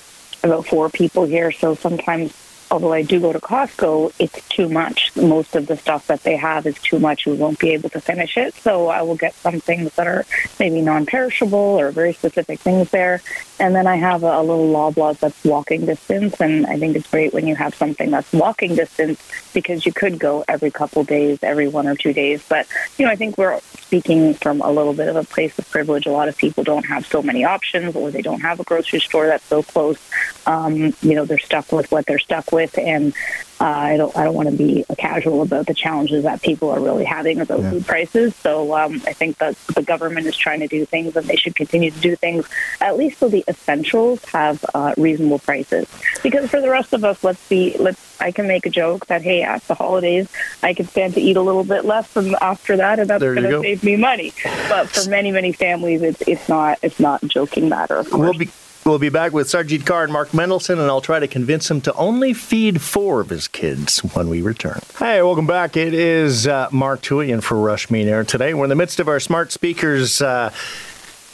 about 0.43 0.65
four 0.67 0.89
people 0.89 1.25
here, 1.25 1.51
so 1.51 1.75
sometimes, 1.75 2.33
although 2.71 2.93
I 2.93 3.01
do 3.01 3.19
go 3.19 3.33
to 3.33 3.39
Costco, 3.39 4.13
it's 4.19 4.47
too 4.49 4.69
much. 4.69 5.15
Most 5.15 5.55
of 5.55 5.67
the 5.67 5.77
stuff 5.77 6.07
that 6.07 6.23
they 6.23 6.35
have 6.35 6.65
is 6.65 6.79
too 6.79 6.99
much. 6.99 7.25
We 7.25 7.33
won't 7.33 7.59
be 7.59 7.71
able 7.71 7.89
to 7.91 8.01
finish 8.01 8.37
it, 8.37 8.53
so 8.55 8.87
I 8.87 9.01
will 9.01 9.15
get 9.15 9.33
some 9.35 9.59
things 9.59 9.93
that 9.95 10.07
are 10.07 10.25
maybe 10.59 10.81
non-perishable 10.81 11.57
or 11.57 11.91
very 11.91 12.13
specific 12.13 12.59
things 12.59 12.89
there. 12.91 13.21
And 13.59 13.75
then 13.75 13.87
I 13.87 13.97
have 13.97 14.23
a, 14.23 14.39
a 14.39 14.43
little 14.43 14.71
Loblaws 14.71 15.19
that's 15.19 15.43
walking 15.43 15.85
distance, 15.85 16.39
and 16.39 16.65
I 16.65 16.77
think 16.77 16.95
it's 16.95 17.09
great 17.09 17.33
when 17.33 17.47
you 17.47 17.55
have 17.55 17.75
something 17.75 18.11
that's 18.11 18.31
walking 18.31 18.75
distance 18.75 19.21
because 19.53 19.85
you 19.85 19.91
could 19.91 20.19
go 20.19 20.45
every 20.47 20.71
couple 20.71 21.03
days, 21.03 21.39
every 21.41 21.67
one 21.67 21.87
or 21.87 21.95
two 21.95 22.13
days. 22.13 22.43
But 22.47 22.67
you 22.97 23.05
know, 23.05 23.11
I 23.11 23.15
think 23.15 23.37
we're 23.37 23.59
speaking 23.61 24.33
from 24.35 24.61
a 24.61 24.71
little 24.71 24.93
bit 24.93 25.09
of 25.09 25.15
a 25.15 25.23
place 25.23 25.57
of 25.59 25.69
privilege. 25.69 26.05
A 26.05 26.11
lot 26.11 26.29
of 26.29 26.37
people 26.37 26.63
don't 26.63 26.85
have 26.85 27.05
so 27.05 27.21
many 27.21 27.43
options, 27.43 27.95
or 27.95 28.11
they 28.11 28.21
don't 28.21 28.41
have 28.41 28.59
a 28.59 28.63
grocery 28.63 28.99
store 28.99 29.27
that's 29.27 29.45
so 29.45 29.63
close. 29.63 29.99
Um, 30.45 30.93
you 31.01 31.15
know, 31.15 31.25
they're 31.25 31.39
stuck 31.39 31.71
with 31.71 31.91
what 31.91 32.05
they're 32.05 32.19
stuck 32.19 32.51
with, 32.51 32.58
and 32.77 33.13
uh, 33.61 33.65
I 33.65 33.97
don't. 33.97 34.15
I 34.15 34.23
don't 34.23 34.35
want 34.35 34.49
to 34.49 34.55
be 34.55 34.85
casual 34.97 35.41
about 35.41 35.67
the 35.67 35.73
challenges 35.73 36.23
that 36.23 36.41
people 36.41 36.69
are 36.69 36.79
really 36.79 37.03
having 37.03 37.41
about 37.41 37.59
food 37.59 37.85
prices. 37.85 38.33
So 38.37 38.73
um, 38.73 39.01
I 39.05 39.11
think 39.11 39.37
that 39.39 39.57
the 39.75 39.81
government 39.81 40.27
is 40.27 40.37
trying 40.37 40.61
to 40.61 40.67
do 40.67 40.85
things, 40.85 41.15
and 41.17 41.25
they 41.27 41.35
should 41.35 41.55
continue 41.55 41.91
to 41.91 41.99
do 41.99 42.15
things 42.15 42.47
at 42.79 42.97
least 42.97 43.19
so 43.19 43.27
the 43.27 43.43
essentials 43.47 44.23
have 44.25 44.63
uh, 44.73 44.93
reasonable 44.97 45.39
prices. 45.39 45.87
Because 46.23 46.49
for 46.49 46.61
the 46.61 46.69
rest 46.69 46.93
of 46.93 47.03
us, 47.03 47.23
let's 47.23 47.45
be. 47.49 47.75
Let's. 47.77 47.99
I 48.21 48.31
can 48.31 48.47
make 48.47 48.65
a 48.65 48.69
joke 48.69 49.07
that 49.07 49.21
hey, 49.21 49.43
at 49.43 49.61
the 49.67 49.75
holidays, 49.75 50.29
I 50.63 50.73
can 50.73 50.87
stand 50.87 51.15
to 51.15 51.21
eat 51.21 51.35
a 51.35 51.41
little 51.41 51.63
bit 51.63 51.83
less, 51.83 52.15
and 52.15 52.35
after 52.41 52.77
that, 52.77 52.99
and 52.99 53.09
that's 53.09 53.21
going 53.21 53.43
to 53.43 53.61
save 53.61 53.83
me 53.83 53.97
money. 53.97 54.33
But 54.69 54.89
for 54.89 55.09
many, 55.09 55.31
many 55.31 55.51
families, 55.51 56.01
it's 56.01 56.21
it's 56.21 56.47
not. 56.47 56.79
It's 56.81 56.99
not 56.99 57.21
joking 57.23 57.67
matter. 57.67 58.05
Well, 58.11 58.33
be- 58.33 58.49
We'll 58.85 58.97
be 58.97 59.09
back 59.09 59.33
with 59.33 59.47
Sarbjit 59.47 59.81
Kaur 59.81 60.03
and 60.03 60.11
Mark 60.11 60.29
Mendelson, 60.29 60.73
and 60.79 60.83
I'll 60.83 61.01
try 61.01 61.19
to 61.19 61.27
convince 61.27 61.69
him 61.69 61.81
to 61.81 61.93
only 61.93 62.33
feed 62.33 62.81
four 62.81 63.19
of 63.19 63.29
his 63.29 63.47
kids 63.47 63.99
when 64.15 64.29
we 64.29 64.41
return. 64.41 64.79
Hey, 64.97 65.21
welcome 65.21 65.45
back. 65.45 65.77
It 65.77 65.93
is 65.93 66.47
uh, 66.47 66.69
Mark 66.71 67.01
Towhey 67.01 67.29
in 67.29 67.41
for 67.41 67.55
Rashmi 67.55 68.05
Nair 68.05 68.23
today. 68.23 68.53
We're 68.53 68.63
in 68.65 68.69
the 68.69 68.75
midst 68.75 68.99
of 68.99 69.07
our 69.07 69.19
smart 69.19 69.51
speakers. 69.51 70.21
Uh, 70.21 70.51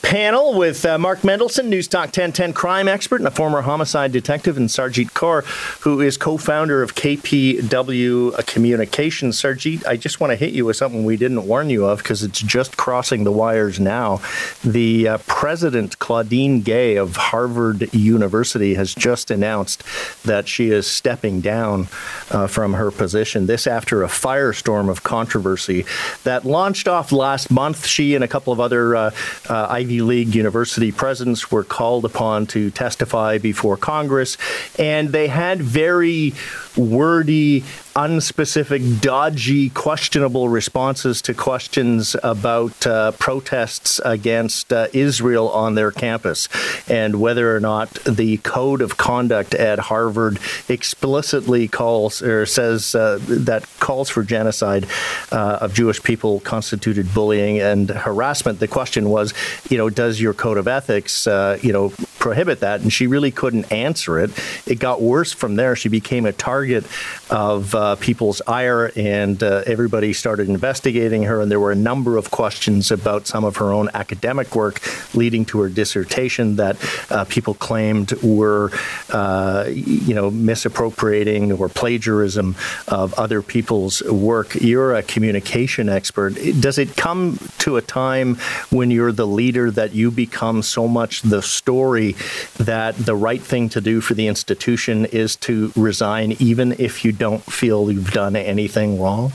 panel 0.06 0.54
with 0.54 0.86
uh, 0.86 1.00
Mark 1.00 1.22
Mendelson, 1.22 1.68
Newstalk 1.68 2.14
1010 2.14 2.54
crime 2.54 2.88
expert 2.88 3.22
and 3.22 3.28
a 3.28 3.32
former 3.32 3.64
homicide 3.64 4.12
detective, 4.12 4.56
and 4.56 4.70
Sarbjit 4.70 5.14
Kaur, 5.14 5.44
who 5.82 6.00
is 6.00 6.16
co 6.16 6.38
founder 6.38 6.84
of 6.84 6.94
KPW 6.94 8.46
Communications. 8.46 9.42
Sarbjit, 9.42 9.84
I 9.88 9.98
just 9.98 10.20
want 10.20 10.30
to 10.30 10.36
hit 10.36 10.54
you 10.54 10.66
with 10.66 10.78
something 10.78 11.06
we 11.06 11.18
didn't 11.18 11.48
warn 11.48 11.72
you 11.72 11.86
of 11.86 12.04
because 12.04 12.22
it's 12.22 12.40
just 12.40 12.78
crossing 12.78 13.24
the 13.24 13.32
wires 13.32 13.80
now. 13.80 14.22
The 14.64 15.08
uh, 15.08 15.18
president, 15.26 15.98
Claudine 15.98 16.62
Gay 16.62 16.98
of 16.98 17.16
Harvard 17.16 17.92
University, 17.92 18.76
has 18.76 18.94
just 18.94 19.32
announced 19.32 19.82
that 20.24 20.48
she 20.48 20.70
is 20.70 20.86
stepping 20.86 21.42
down 21.42 21.88
uh, 22.30 22.46
from 22.46 22.74
her 22.74 22.92
position. 22.92 23.48
This 23.48 23.66
after 23.66 24.04
a 24.04 24.08
firestorm 24.08 24.88
of 24.88 25.02
controversy 25.02 25.84
that 26.26 26.46
launched 26.46 26.88
off 26.88 27.12
last 27.12 27.50
month. 27.50 27.88
She 27.88 28.14
and 28.14 28.24
a 28.24 28.28
couple 28.28 28.54
of 28.54 28.60
other 28.60 28.96
uh, 28.96 29.12
uh, 29.50 29.68
Ivy 29.72 29.95
Ivy 29.96 30.02
League 30.02 30.36
university 30.36 30.92
presidents 30.92 31.52
were 31.52 31.64
called 31.64 32.04
upon 32.04 32.48
to 32.48 32.70
testify 32.70 33.38
before 33.38 33.78
Congress, 33.78 34.38
and 34.78 35.10
they 35.14 35.30
had 35.30 35.62
very 35.62 36.34
wordy, 36.78 37.62
unspecific, 37.96 39.00
dodgy, 39.00 39.70
questionable 39.70 40.50
responses 40.50 41.22
to 41.22 41.34
questions 41.34 42.16
about 42.24 42.86
uh, 42.86 43.12
protests 43.14 44.02
against 44.04 44.74
uh, 44.74 44.88
Israel 44.92 45.50
on 45.50 45.76
their 45.76 45.92
campus 45.92 46.50
and 46.90 47.22
whether 47.22 47.56
or 47.56 47.60
not 47.62 47.94
the 48.04 48.38
code 48.38 48.82
of 48.82 48.98
conduct 48.98 49.54
at 49.56 49.80
Harvard 49.80 50.40
explicitly 50.68 51.68
calls 51.68 52.22
or 52.22 52.46
says 52.46 52.96
uh, 52.96 53.18
that 53.22 53.66
calls 53.80 54.10
for 54.10 54.24
genocide 54.24 54.86
uh, 55.32 55.60
of 55.62 55.74
Jewish 55.74 56.04
people 56.04 56.42
constituted 56.42 57.14
bullying 57.14 57.62
and 57.62 57.90
harassment. 57.90 58.60
The 58.60 58.68
question 58.68 59.10
was, 59.10 59.34
you 59.76 59.80
know, 59.80 59.90
does 59.90 60.22
your 60.22 60.34
code 60.34 60.58
of 60.58 60.70
ethics, 60.70 61.28
uh, 61.28 61.60
you 61.62 61.74
know, 61.74 61.90
prohibit 62.18 62.62
that? 62.62 62.80
And 62.80 62.94
she 62.94 63.08
really 63.08 63.30
couldn't 63.30 63.74
answer 63.74 64.18
it. 64.18 64.32
It 64.66 64.80
got 64.80 65.02
worse 65.02 65.34
from 65.34 65.58
there. 65.58 65.76
She 65.76 65.90
became 65.90 66.26
a 66.26 66.32
target 66.32 66.86
of 67.30 67.76
uh, 67.76 67.98
people's 67.98 68.42
ire, 68.48 68.94
and 68.96 69.44
uh, 69.44 69.64
everybody 69.66 70.14
started 70.14 70.48
investigating 70.48 71.24
her. 71.24 71.42
And 71.42 71.52
there 71.52 71.60
were 71.60 71.74
a 71.74 71.76
number 71.76 72.16
of 72.16 72.32
questions 72.32 72.90
about 72.90 73.28
some 73.28 73.44
of 73.44 73.58
her 73.58 73.74
own 73.74 73.90
academic 73.94 74.56
work 74.56 74.80
leading 75.14 75.44
to 75.48 75.60
her 75.60 75.68
dissertation 75.68 76.56
that 76.56 76.78
uh, 77.12 77.26
people 77.26 77.54
claimed 77.54 78.14
were, 78.24 78.72
uh, 79.10 79.66
you 79.68 80.14
know, 80.14 80.32
misappropriating 80.32 81.52
or 81.52 81.68
plagiarism 81.68 82.56
of 82.88 83.14
other 83.16 83.42
people's 83.42 84.02
work. 84.04 84.56
You're 84.56 84.96
a 84.96 85.04
communication 85.04 85.90
expert. 85.90 86.36
Does 86.62 86.78
it 86.78 86.96
come 86.96 87.40
to 87.58 87.76
a 87.76 87.82
time 87.82 88.36
when 88.70 88.90
you're 88.90 89.12
the 89.12 89.28
leader 89.28 89.65
that 89.72 89.94
you 89.94 90.12
become 90.12 90.62
so 90.62 90.88
much 90.88 91.22
the 91.22 91.42
story 91.42 92.16
that 92.58 92.96
the 92.96 93.16
right 93.16 93.42
thing 93.42 93.70
to 93.70 93.82
do 93.82 94.02
for 94.02 94.14
the 94.14 94.28
institution 94.28 95.06
is 95.06 95.36
to 95.38 95.72
resign, 95.76 96.36
even 96.40 96.76
if 96.80 97.06
you 97.06 97.12
don't 97.12 97.44
feel 97.44 97.92
you've 97.92 98.12
done 98.12 98.36
anything 98.36 99.00
wrong? 99.00 99.32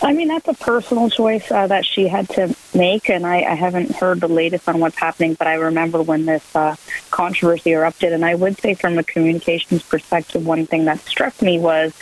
I 0.00 0.12
mean, 0.12 0.28
that's 0.28 0.46
a 0.46 0.54
personal 0.54 1.10
choice 1.10 1.50
uh, 1.50 1.66
that 1.66 1.84
she 1.84 2.06
had 2.06 2.28
to 2.30 2.54
make, 2.74 3.10
and 3.10 3.26
I, 3.26 3.42
I, 3.42 3.54
haven't 3.54 3.96
heard 3.96 4.20
the 4.20 4.28
latest 4.28 4.68
on 4.68 4.78
what's 4.78 4.96
happening, 4.96 5.34
but 5.34 5.48
I 5.48 5.54
remember 5.54 6.02
when 6.02 6.24
this 6.24 6.54
uh, 6.54 6.76
controversy 7.10 7.72
erupted. 7.72 8.12
And 8.12 8.24
I 8.24 8.36
would 8.36 8.60
say, 8.60 8.74
from 8.74 8.96
a 8.96 9.02
communications 9.02 9.82
perspective, 9.82 10.46
one 10.46 10.66
thing 10.66 10.84
that 10.84 11.00
struck 11.00 11.42
me 11.42 11.58
was 11.58 11.92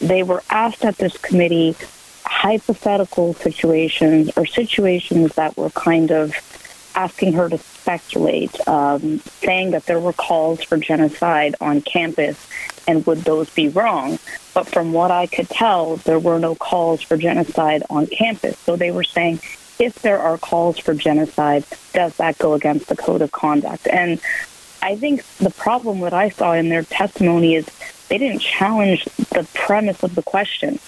they 0.00 0.22
were 0.22 0.42
asked 0.50 0.84
at 0.84 0.98
this 0.98 1.16
committee 1.16 1.74
hypothetical 2.26 3.34
situations 3.34 4.30
or 4.36 4.44
situations 4.44 5.34
that 5.36 5.56
were 5.56 5.70
kind 5.70 6.10
of 6.10 6.34
asking 6.96 7.34
her 7.34 7.48
to 7.48 7.58
speculate, 7.58 8.66
um, 8.66 9.18
saying 9.42 9.70
that 9.72 9.86
there 9.86 10.00
were 10.00 10.14
calls 10.14 10.62
for 10.62 10.76
genocide 10.76 11.54
on 11.60 11.82
campus, 11.82 12.48
and 12.88 13.06
would 13.06 13.18
those 13.18 13.50
be 13.50 13.68
wrong? 13.68 14.18
But 14.54 14.66
from 14.66 14.92
what 14.92 15.10
I 15.10 15.26
could 15.26 15.48
tell, 15.48 15.96
there 15.96 16.18
were 16.18 16.38
no 16.38 16.54
calls 16.54 17.02
for 17.02 17.16
genocide 17.16 17.82
on 17.90 18.06
campus. 18.06 18.58
So 18.58 18.76
they 18.76 18.90
were 18.90 19.04
saying, 19.04 19.40
if 19.78 20.00
there 20.00 20.18
are 20.18 20.38
calls 20.38 20.78
for 20.78 20.94
genocide, 20.94 21.64
does 21.92 22.16
that 22.16 22.38
go 22.38 22.54
against 22.54 22.88
the 22.88 22.96
code 22.96 23.20
of 23.20 23.30
conduct? 23.30 23.86
And 23.86 24.20
I 24.80 24.96
think 24.96 25.24
the 25.36 25.50
problem 25.50 26.00
that 26.00 26.14
I 26.14 26.30
saw 26.30 26.54
in 26.54 26.70
their 26.70 26.84
testimony 26.84 27.56
is 27.56 27.66
they 28.08 28.18
didn't 28.18 28.40
challenge 28.40 29.04
the 29.04 29.46
premise 29.52 30.02
of 30.02 30.14
the 30.14 30.22
question. 30.22 30.78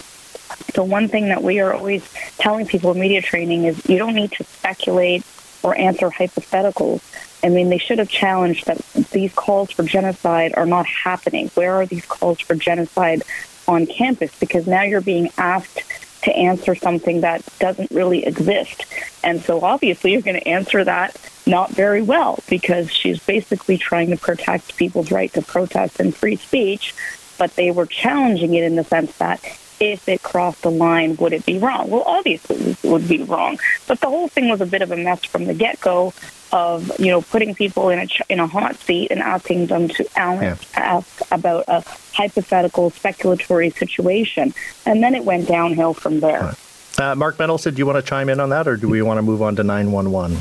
So 0.74 0.84
one 0.84 1.08
thing 1.08 1.28
that 1.28 1.42
we 1.42 1.60
are 1.60 1.74
always 1.74 2.08
telling 2.38 2.66
people 2.66 2.92
in 2.92 3.00
media 3.00 3.20
training 3.20 3.64
is 3.64 3.86
you 3.88 3.98
don't 3.98 4.14
need 4.14 4.32
to 4.32 4.44
speculate 4.44 5.24
or 5.62 5.76
answer 5.76 6.10
hypotheticals. 6.10 7.02
I 7.44 7.48
mean, 7.48 7.68
they 7.68 7.78
should 7.78 7.98
have 7.98 8.08
challenged 8.08 8.66
that 8.66 8.78
these 9.12 9.32
calls 9.32 9.70
for 9.70 9.82
genocide 9.84 10.54
are 10.56 10.66
not 10.66 10.86
happening. 10.86 11.48
Where 11.54 11.74
are 11.74 11.86
these 11.86 12.06
calls 12.06 12.40
for 12.40 12.54
genocide 12.54 13.22
on 13.66 13.86
campus? 13.86 14.36
Because 14.38 14.66
now 14.66 14.82
you're 14.82 15.00
being 15.00 15.30
asked 15.38 15.82
to 16.22 16.36
answer 16.36 16.74
something 16.74 17.20
that 17.20 17.44
doesn't 17.60 17.90
really 17.90 18.26
exist. 18.26 18.86
And 19.22 19.40
so 19.40 19.60
obviously 19.60 20.12
you're 20.12 20.22
going 20.22 20.40
to 20.40 20.48
answer 20.48 20.82
that 20.84 21.16
not 21.46 21.70
very 21.70 22.02
well 22.02 22.38
because 22.48 22.90
she's 22.90 23.24
basically 23.24 23.78
trying 23.78 24.10
to 24.10 24.16
protect 24.16 24.76
people's 24.76 25.10
right 25.10 25.32
to 25.32 25.42
protest 25.42 26.00
and 26.00 26.14
free 26.14 26.36
speech, 26.36 26.94
but 27.38 27.54
they 27.56 27.70
were 27.70 27.86
challenging 27.86 28.54
it 28.54 28.64
in 28.64 28.76
the 28.76 28.84
sense 28.84 29.16
that 29.18 29.40
if 29.80 30.08
it 30.08 30.22
crossed 30.22 30.62
the 30.62 30.70
line, 30.70 31.16
would 31.16 31.32
it 31.32 31.46
be 31.46 31.58
wrong? 31.58 31.90
Well, 31.90 32.02
obviously 32.06 32.56
it 32.56 32.78
would 32.84 33.08
be 33.08 33.22
wrong. 33.22 33.58
But 33.86 34.00
the 34.00 34.08
whole 34.08 34.28
thing 34.28 34.48
was 34.48 34.60
a 34.60 34.66
bit 34.66 34.82
of 34.82 34.90
a 34.90 34.96
mess 34.96 35.24
from 35.24 35.44
the 35.44 35.54
get 35.54 35.80
go 35.80 36.12
of, 36.52 36.90
you 36.98 37.06
know, 37.06 37.22
putting 37.22 37.54
people 37.54 37.90
in 37.90 37.98
a, 37.98 38.08
in 38.28 38.40
a 38.40 38.46
hot 38.46 38.76
seat 38.76 39.10
and 39.10 39.20
asking 39.20 39.66
them 39.66 39.88
to 39.88 40.06
yeah. 40.16 40.56
ask 40.74 41.20
about 41.30 41.64
a 41.68 41.84
hypothetical 42.12 42.90
speculatory 42.90 43.76
situation. 43.76 44.54
And 44.86 45.02
then 45.02 45.14
it 45.14 45.24
went 45.24 45.48
downhill 45.48 45.94
from 45.94 46.20
there. 46.20 46.54
Uh, 46.98 47.14
Mark 47.14 47.36
Mendelson, 47.36 47.74
do 47.74 47.78
you 47.78 47.86
want 47.86 47.96
to 47.96 48.02
chime 48.02 48.28
in 48.28 48.40
on 48.40 48.48
that 48.48 48.66
or 48.66 48.76
do 48.76 48.88
we 48.88 49.02
want 49.02 49.18
to 49.18 49.22
move 49.22 49.40
on 49.40 49.54
to 49.56 49.62
911? 49.62 50.38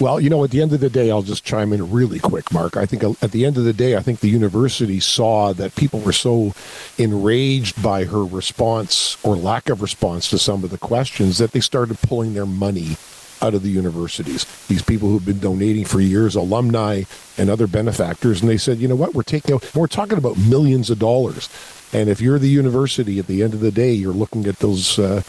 Well, 0.00 0.20
you 0.20 0.30
know, 0.30 0.44
at 0.44 0.52
the 0.52 0.62
end 0.62 0.72
of 0.72 0.78
the 0.78 0.90
day, 0.90 1.10
I'll 1.10 1.22
just 1.22 1.44
chime 1.44 1.72
in 1.72 1.90
really 1.90 2.20
quick, 2.20 2.52
Mark. 2.52 2.76
I 2.76 2.86
think 2.86 3.02
at 3.02 3.32
the 3.32 3.44
end 3.44 3.56
of 3.56 3.64
the 3.64 3.72
day, 3.72 3.96
I 3.96 4.00
think 4.00 4.20
the 4.20 4.28
university 4.28 5.00
saw 5.00 5.52
that 5.54 5.74
people 5.74 5.98
were 5.98 6.12
so 6.12 6.54
enraged 6.98 7.82
by 7.82 8.04
her 8.04 8.24
response 8.24 9.18
or 9.24 9.34
lack 9.34 9.68
of 9.68 9.82
response 9.82 10.30
to 10.30 10.38
some 10.38 10.62
of 10.62 10.70
the 10.70 10.78
questions 10.78 11.38
that 11.38 11.50
they 11.50 11.58
started 11.58 11.98
pulling 12.00 12.34
their 12.34 12.46
money 12.46 12.96
out 13.42 13.54
of 13.54 13.62
the 13.62 13.70
universities. 13.70 14.46
These 14.68 14.82
people 14.82 15.08
who've 15.08 15.24
been 15.24 15.40
donating 15.40 15.84
for 15.84 16.00
years, 16.00 16.36
alumni 16.36 17.02
and 17.36 17.50
other 17.50 17.66
benefactors, 17.66 18.40
and 18.40 18.48
they 18.48 18.56
said, 18.56 18.78
you 18.78 18.86
know 18.86 18.96
what, 18.96 19.14
we're 19.14 19.22
taking 19.22 19.60
we're 19.74 19.86
talking 19.88 20.18
about 20.18 20.36
millions 20.36 20.90
of 20.90 20.98
dollars. 21.00 21.48
And 21.92 22.08
if 22.08 22.20
you're 22.20 22.38
the 22.38 22.48
university, 22.48 23.18
at 23.18 23.26
the 23.26 23.42
end 23.42 23.54
of 23.54 23.60
the 23.60 23.72
day, 23.72 23.92
you're 23.92 24.12
looking 24.12 24.46
at 24.46 24.58
those. 24.58 24.98
Uh, 24.98 25.22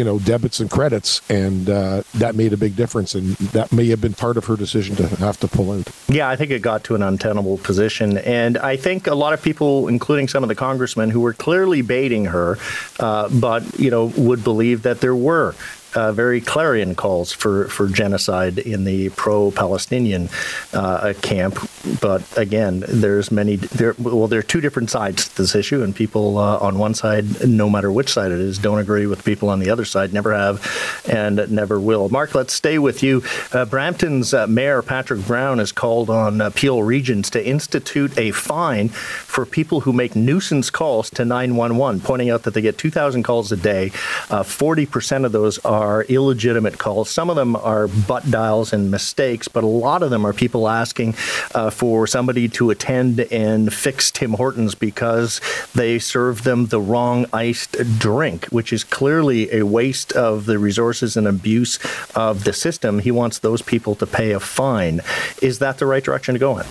you 0.00 0.04
know 0.04 0.18
debits 0.18 0.60
and 0.60 0.70
credits, 0.70 1.20
and 1.28 1.68
uh, 1.68 2.02
that 2.14 2.34
made 2.34 2.54
a 2.54 2.56
big 2.56 2.74
difference. 2.74 3.14
And 3.14 3.36
that 3.52 3.70
may 3.70 3.86
have 3.88 4.00
been 4.00 4.14
part 4.14 4.38
of 4.38 4.46
her 4.46 4.56
decision 4.56 4.96
to 4.96 5.06
have 5.16 5.38
to 5.40 5.46
pull 5.46 5.72
out. 5.72 5.90
Yeah, 6.08 6.26
I 6.26 6.36
think 6.36 6.50
it 6.50 6.62
got 6.62 6.84
to 6.84 6.94
an 6.94 7.02
untenable 7.02 7.58
position, 7.58 8.16
and 8.16 8.56
I 8.56 8.76
think 8.76 9.06
a 9.06 9.14
lot 9.14 9.34
of 9.34 9.42
people, 9.42 9.88
including 9.88 10.26
some 10.26 10.42
of 10.42 10.48
the 10.48 10.54
congressmen, 10.54 11.10
who 11.10 11.20
were 11.20 11.34
clearly 11.34 11.82
baiting 11.82 12.24
her, 12.24 12.56
uh, 12.98 13.28
but 13.28 13.78
you 13.78 13.90
know 13.90 14.06
would 14.16 14.42
believe 14.42 14.84
that 14.84 15.02
there 15.02 15.14
were 15.14 15.54
uh, 15.94 16.12
very 16.12 16.40
clarion 16.40 16.94
calls 16.94 17.32
for, 17.32 17.68
for 17.68 17.88
genocide 17.88 18.58
in 18.58 18.84
the 18.84 19.08
pro-Palestinian 19.10 20.28
uh, 20.72 21.12
camp. 21.20 21.58
But 22.00 22.22
again, 22.38 22.84
there's 22.88 23.30
many. 23.30 23.56
There, 23.56 23.94
well, 23.98 24.28
there 24.28 24.40
are 24.40 24.44
two 24.44 24.60
different 24.60 24.90
sides 24.90 25.28
to 25.28 25.42
this 25.42 25.54
issue, 25.54 25.82
and 25.82 25.94
people 25.94 26.38
uh, 26.38 26.58
on 26.58 26.78
one 26.78 26.94
side, 26.94 27.46
no 27.46 27.68
matter 27.68 27.90
which 27.92 28.12
side 28.12 28.32
it 28.32 28.40
is, 28.40 28.58
don't 28.58 28.78
agree 28.78 29.06
with 29.06 29.24
people 29.24 29.48
on 29.48 29.60
the 29.60 29.70
other 29.70 29.84
side. 29.84 30.12
Never 30.12 30.34
have, 30.34 31.04
and 31.08 31.50
never 31.50 31.78
will. 31.78 32.08
Mark, 32.08 32.34
let's 32.34 32.54
stay 32.54 32.78
with 32.78 33.02
you. 33.02 33.22
Uh, 33.52 33.64
Brampton's 33.64 34.32
uh, 34.32 34.46
Mayor 34.46 34.82
Patrick 34.82 35.26
Brown 35.26 35.58
has 35.58 35.72
called 35.72 36.10
on 36.10 36.40
uh, 36.40 36.50
Peel 36.50 36.82
Regions 36.82 37.30
to 37.30 37.46
institute 37.46 38.16
a 38.18 38.30
fine 38.30 38.88
for 38.88 39.44
people 39.44 39.80
who 39.80 39.92
make 39.92 40.16
nuisance 40.16 40.70
calls 40.70 41.10
to 41.10 41.24
911, 41.24 42.00
pointing 42.00 42.30
out 42.30 42.44
that 42.44 42.54
they 42.54 42.60
get 42.60 42.78
2,000 42.78 43.22
calls 43.22 43.52
a 43.52 43.56
day. 43.56 43.90
40% 43.90 45.24
of 45.24 45.32
those 45.32 45.58
are 45.60 45.80
are 45.90 46.04
illegitimate 46.04 46.78
calls. 46.78 47.10
Some 47.10 47.30
of 47.30 47.36
them 47.36 47.56
are 47.56 47.88
butt 47.88 48.30
dials 48.30 48.72
and 48.72 48.90
mistakes, 48.90 49.48
but 49.48 49.64
a 49.64 49.66
lot 49.66 50.02
of 50.02 50.10
them 50.10 50.26
are 50.26 50.32
people 50.32 50.68
asking 50.68 51.14
uh, 51.54 51.69
for 51.70 52.06
somebody 52.06 52.48
to 52.48 52.70
attend 52.70 53.20
and 53.20 53.72
fix 53.72 54.10
Tim 54.10 54.34
Hortons 54.34 54.74
because 54.74 55.40
they 55.74 55.98
served 55.98 56.44
them 56.44 56.66
the 56.66 56.80
wrong 56.80 57.26
iced 57.32 57.76
drink, 57.98 58.46
which 58.46 58.72
is 58.72 58.84
clearly 58.84 59.52
a 59.52 59.64
waste 59.64 60.12
of 60.12 60.46
the 60.46 60.58
resources 60.58 61.16
and 61.16 61.26
abuse 61.26 61.78
of 62.14 62.44
the 62.44 62.52
system. 62.52 62.98
He 62.98 63.10
wants 63.10 63.38
those 63.38 63.62
people 63.62 63.94
to 63.96 64.06
pay 64.06 64.32
a 64.32 64.40
fine. 64.40 65.00
Is 65.42 65.58
that 65.58 65.78
the 65.78 65.86
right 65.86 66.02
direction 66.02 66.34
to 66.34 66.38
go 66.38 66.58
in? 66.58 66.66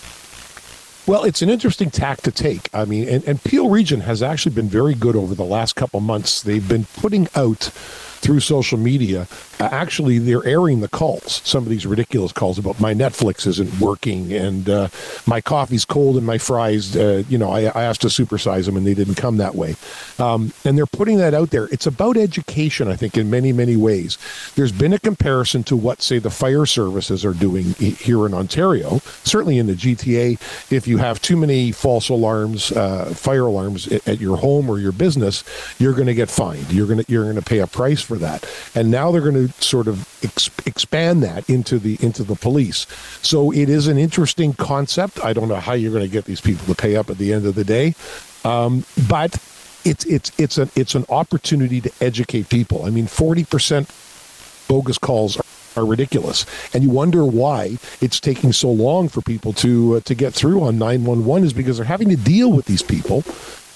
Well, 1.07 1.23
it's 1.23 1.41
an 1.41 1.49
interesting 1.49 1.89
tack 1.89 2.21
to 2.21 2.31
take. 2.31 2.69
I 2.71 2.85
mean, 2.85 3.09
and, 3.09 3.23
and 3.23 3.43
Peel 3.43 3.69
Region 3.69 4.01
has 4.01 4.21
actually 4.21 4.53
been 4.53 4.69
very 4.69 4.93
good 4.93 5.15
over 5.15 5.33
the 5.33 5.43
last 5.43 5.75
couple 5.75 5.99
months. 6.01 6.43
They've 6.43 6.67
been 6.67 6.85
putting 6.97 7.27
out 7.33 7.71
through 8.19 8.41
social 8.41 8.77
media, 8.77 9.27
uh, 9.59 9.69
actually 9.71 10.19
they're 10.19 10.45
airing 10.45 10.81
the 10.81 10.87
calls, 10.87 11.41
some 11.45 11.63
of 11.63 11.69
these 11.69 11.85
ridiculous 11.85 12.31
calls 12.31 12.57
about 12.57 12.79
my 12.79 12.93
Netflix 12.93 13.47
isn't 13.47 13.79
working 13.79 14.33
and 14.33 14.69
uh, 14.69 14.87
my 15.25 15.39
coffee's 15.41 15.85
cold 15.85 16.17
and 16.17 16.25
my 16.25 16.37
fries, 16.37 16.95
uh, 16.95 17.23
you 17.29 17.37
know, 17.37 17.49
I, 17.49 17.63
I, 17.63 17.83
asked 17.83 18.01
to 18.01 18.07
supersize 18.07 18.65
them 18.65 18.77
and 18.77 18.85
they 18.85 18.93
didn't 18.93 19.15
come 19.15 19.37
that 19.37 19.55
way. 19.55 19.75
Um, 20.19 20.53
and 20.65 20.77
they're 20.77 20.85
putting 20.85 21.17
that 21.17 21.33
out 21.33 21.49
there. 21.51 21.65
It's 21.67 21.87
about 21.87 22.17
education, 22.17 22.87
I 22.87 22.95
think, 22.95 23.17
in 23.17 23.29
many, 23.29 23.53
many 23.53 23.75
ways. 23.75 24.17
There's 24.55 24.71
been 24.71 24.93
a 24.93 24.99
comparison 24.99 25.63
to 25.65 25.77
what, 25.77 26.01
say, 26.01 26.19
the 26.19 26.29
fire 26.29 26.65
services 26.65 27.23
are 27.23 27.33
doing 27.33 27.73
here 27.73 28.25
in 28.25 28.33
Ontario, 28.33 28.99
certainly 29.23 29.57
in 29.57 29.67
the 29.67 29.75
GTA. 29.75 30.33
If 30.71 30.87
you 30.87 30.97
have 30.97 31.21
too 31.21 31.37
many 31.37 31.71
false 31.71 32.09
alarms, 32.09 32.71
uh, 32.73 33.13
fire 33.15 33.47
alarms 33.47 33.87
at 33.87 34.19
your 34.19 34.37
home 34.37 34.69
or 34.69 34.79
your 34.79 34.91
business, 34.91 35.43
you're 35.79 35.93
going 35.93 36.07
to 36.07 36.13
get 36.13 36.29
fined. 36.29 36.71
You're 36.71 36.87
going 36.87 37.03
to 37.03 37.11
you're 37.11 37.23
going 37.23 37.35
to 37.35 37.41
pay 37.41 37.59
a 37.59 37.67
price 37.67 38.08
for 38.09 38.17
that. 38.17 38.39
And 38.75 38.89
now 38.89 39.11
they're 39.11 39.21
going 39.29 39.47
to 39.47 39.53
sort 39.61 39.87
of 39.87 39.95
ex- 40.23 40.49
expand 40.65 41.23
that 41.23 41.49
into 41.49 41.79
the 41.79 41.97
into 42.01 42.23
the 42.23 42.35
police. 42.35 42.87
So 43.21 43.51
it 43.51 43.69
is 43.69 43.87
an 43.87 43.97
interesting 43.97 44.53
concept. 44.53 45.23
I 45.23 45.31
don't 45.33 45.47
know 45.47 45.61
how 45.67 45.73
you're 45.73 45.93
going 45.93 46.09
to 46.09 46.11
get 46.11 46.25
these 46.25 46.41
people 46.41 46.65
to 46.65 46.75
pay 46.75 46.95
up 46.97 47.09
at 47.09 47.17
the 47.17 47.31
end 47.31 47.45
of 47.45 47.55
the 47.55 47.63
day, 47.63 47.93
um, 48.43 48.83
but 49.07 49.37
it's 49.85 50.03
it's 50.05 50.31
it's 50.37 50.57
an 50.57 50.69
it's 50.75 50.95
an 50.95 51.05
opportunity 51.09 51.79
to 51.81 51.91
educate 52.01 52.49
people. 52.49 52.85
I 52.85 52.89
mean, 52.89 53.07
forty 53.07 53.45
percent 53.45 53.87
bogus 54.67 54.97
calls 54.97 55.37
are, 55.37 55.45
are 55.77 55.85
ridiculous, 55.85 56.45
and 56.73 56.83
you 56.83 56.89
wonder 56.89 57.23
why 57.23 57.77
it's 58.01 58.19
taking 58.19 58.51
so 58.53 58.71
long 58.71 59.07
for 59.07 59.21
people 59.21 59.53
to 59.53 59.95
uh, 59.95 59.99
to 60.01 60.15
get 60.15 60.33
through 60.33 60.63
on 60.63 60.77
nine 60.77 61.05
one 61.05 61.25
one 61.25 61.43
is 61.43 61.53
because 61.53 61.77
they're 61.77 61.85
having 61.85 62.09
to 62.09 62.17
deal 62.17 62.51
with 62.51 62.65
these 62.65 62.83
people 62.83 63.23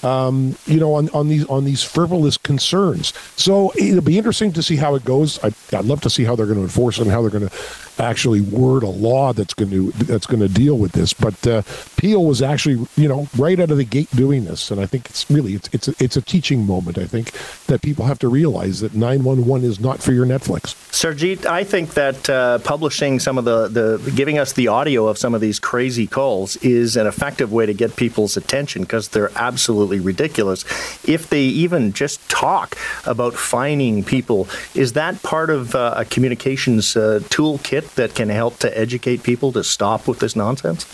um, 0.04 0.56
you 0.66 0.78
know, 0.78 0.94
on, 0.94 1.08
on 1.10 1.28
these 1.28 1.44
on 1.46 1.64
these 1.64 1.82
frivolous 1.82 2.36
concerns. 2.36 3.12
So 3.36 3.72
it'll 3.76 4.02
be 4.02 4.18
interesting 4.18 4.52
to 4.52 4.62
see 4.62 4.76
how 4.76 4.94
it 4.94 5.04
goes. 5.04 5.42
I, 5.42 5.52
would 5.72 5.86
love 5.86 6.02
to 6.02 6.10
see 6.10 6.24
how 6.24 6.36
they're 6.36 6.46
going 6.46 6.58
to 6.58 6.64
enforce 6.64 6.98
it 6.98 7.02
and 7.02 7.10
how 7.10 7.22
they're 7.22 7.30
going 7.30 7.48
to 7.48 7.56
actually 7.98 8.40
word 8.40 8.82
a 8.82 8.88
law 8.88 9.32
that's 9.32 9.54
going 9.54 9.70
to 9.70 9.90
that's 9.92 10.26
going 10.26 10.40
to 10.40 10.48
deal 10.48 10.78
with 10.78 10.92
this. 10.92 11.12
But 11.12 11.46
uh, 11.46 11.62
Peel 11.96 12.24
was 12.24 12.42
actually, 12.42 12.86
you 12.96 13.08
know, 13.08 13.28
right 13.36 13.58
out 13.58 13.70
of 13.70 13.76
the 13.76 13.84
gate 13.84 14.10
doing 14.14 14.44
this, 14.44 14.70
and 14.70 14.80
I 14.80 14.86
think 14.86 15.06
it's 15.06 15.30
really 15.30 15.54
it's 15.54 15.68
it's 15.72 15.88
a, 15.88 15.94
it's 15.98 16.16
a 16.16 16.22
teaching 16.22 16.66
moment. 16.66 16.98
I 16.98 17.06
think 17.06 17.32
that 17.66 17.82
people 17.82 18.06
have 18.06 18.18
to 18.20 18.28
realize 18.28 18.80
that 18.80 18.94
nine 18.94 19.24
one 19.24 19.46
one 19.46 19.62
is 19.62 19.80
not 19.80 20.02
for 20.02 20.12
your 20.12 20.26
Netflix. 20.26 20.74
Sarbjit, 20.90 21.46
I 21.46 21.64
think 21.64 21.94
that 21.94 22.28
uh, 22.28 22.58
publishing 22.58 23.20
some 23.20 23.38
of 23.38 23.44
the 23.44 23.68
the 23.68 24.12
giving 24.14 24.38
us 24.38 24.52
the 24.52 24.68
audio 24.68 25.06
of 25.06 25.18
some 25.18 25.34
of 25.34 25.40
these 25.40 25.58
crazy 25.58 26.06
calls 26.06 26.56
is 26.56 26.96
an 26.96 27.06
effective 27.06 27.52
way 27.52 27.66
to 27.66 27.74
get 27.74 27.96
people's 27.96 28.36
attention 28.36 28.82
because 28.82 29.08
they're 29.08 29.32
absolutely 29.36 30.00
ridiculous. 30.00 30.64
If 31.04 31.28
they 31.30 31.42
even 31.42 31.92
just 31.92 32.26
talk 32.28 32.76
about 33.06 33.34
fining 33.34 34.04
people, 34.04 34.48
is 34.74 34.94
that 34.94 35.22
part 35.22 35.50
of 35.50 35.74
uh, 35.74 35.94
a 35.96 36.04
communications 36.04 36.96
uh, 36.96 37.20
toolkit? 37.28 37.83
That 37.94 38.14
can 38.14 38.28
help 38.28 38.58
to 38.58 38.78
educate 38.78 39.22
people 39.22 39.52
to 39.52 39.64
stop 39.64 40.08
with 40.08 40.18
this 40.18 40.36
nonsense? 40.36 40.84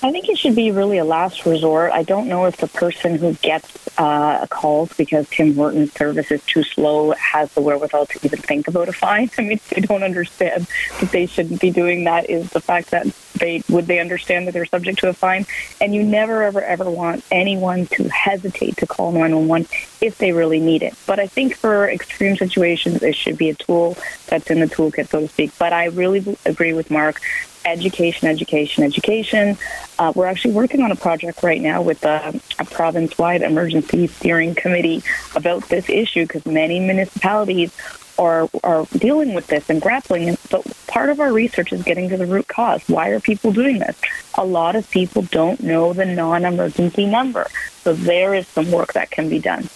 I 0.00 0.12
think 0.12 0.28
it 0.28 0.38
should 0.38 0.54
be 0.54 0.70
really 0.70 0.98
a 0.98 1.04
last 1.04 1.44
resort. 1.44 1.90
I 1.90 2.04
don't 2.04 2.28
know 2.28 2.44
if 2.46 2.58
the 2.58 2.68
person 2.68 3.18
who 3.18 3.34
gets 3.34 3.88
uh, 3.98 4.46
calls 4.46 4.92
because 4.92 5.28
Tim 5.28 5.56
Hortons 5.56 5.92
service 5.92 6.30
is 6.30 6.40
too 6.44 6.62
slow 6.62 7.10
has 7.12 7.52
the 7.54 7.60
wherewithal 7.60 8.06
to 8.06 8.20
even 8.22 8.38
think 8.38 8.68
about 8.68 8.88
a 8.88 8.92
fine. 8.92 9.28
I 9.38 9.42
mean, 9.42 9.60
they 9.70 9.80
don't 9.80 10.04
understand 10.04 10.68
that 11.00 11.10
they 11.10 11.26
shouldn't 11.26 11.60
be 11.60 11.72
doing 11.72 12.04
that. 12.04 12.30
Is 12.30 12.48
the 12.50 12.60
fact 12.60 12.92
that 12.92 13.08
they 13.34 13.64
would 13.68 13.86
they 13.86 13.98
understand 13.98 14.46
that 14.46 14.52
they're 14.52 14.66
subject 14.66 15.00
to 15.00 15.08
a 15.08 15.12
fine? 15.12 15.46
And 15.80 15.92
you 15.92 16.04
never, 16.04 16.44
ever, 16.44 16.62
ever 16.62 16.88
want 16.88 17.24
anyone 17.32 17.86
to 17.88 18.08
hesitate 18.08 18.76
to 18.76 18.86
call 18.86 19.10
911 19.10 19.66
if 20.00 20.18
they 20.18 20.30
really 20.30 20.60
need 20.60 20.84
it. 20.84 20.94
But 21.06 21.18
I 21.18 21.26
think 21.26 21.56
for 21.56 21.90
extreme 21.90 22.36
situations, 22.36 23.02
it 23.02 23.16
should 23.16 23.36
be 23.36 23.50
a 23.50 23.54
tool 23.54 23.96
that's 24.28 24.48
in 24.48 24.60
the 24.60 24.66
toolkit, 24.66 25.08
so 25.08 25.22
to 25.22 25.28
speak. 25.28 25.50
But 25.58 25.72
I 25.72 25.86
really 25.86 26.38
agree 26.46 26.72
with 26.72 26.88
Mark 26.88 27.20
education, 27.68 28.28
education, 28.28 28.84
education. 28.84 29.56
Uh, 29.98 30.12
we're 30.14 30.26
actually 30.26 30.54
working 30.54 30.82
on 30.82 30.90
a 30.90 30.96
project 30.96 31.42
right 31.42 31.60
now 31.60 31.82
with 31.82 32.04
a, 32.04 32.40
a 32.58 32.64
province-wide 32.64 33.42
emergency 33.42 34.06
steering 34.06 34.54
committee 34.54 35.02
about 35.34 35.68
this 35.68 35.88
issue 35.88 36.24
because 36.24 36.44
many 36.46 36.80
municipalities 36.80 37.72
are 38.18 38.48
are 38.64 38.84
dealing 38.92 39.32
with 39.32 39.46
this 39.46 39.70
and 39.70 39.80
grappling. 39.80 40.36
But 40.50 40.66
part 40.88 41.08
of 41.10 41.20
our 41.20 41.32
research 41.32 41.72
is 41.72 41.82
getting 41.82 42.08
to 42.08 42.16
the 42.16 42.26
root 42.26 42.48
cause. 42.48 42.82
Why 42.88 43.10
are 43.10 43.20
people 43.20 43.52
doing 43.52 43.78
this? 43.78 43.96
A 44.36 44.44
lot 44.44 44.74
of 44.74 44.90
people 44.90 45.22
don't 45.22 45.62
know 45.62 45.92
the 45.92 46.04
non-emergency 46.04 47.06
number, 47.06 47.46
so 47.82 47.92
there 47.92 48.34
is 48.34 48.46
some 48.48 48.70
work 48.72 48.94
that 48.94 49.10
can 49.10 49.28
be 49.28 49.38
done. 49.38 49.68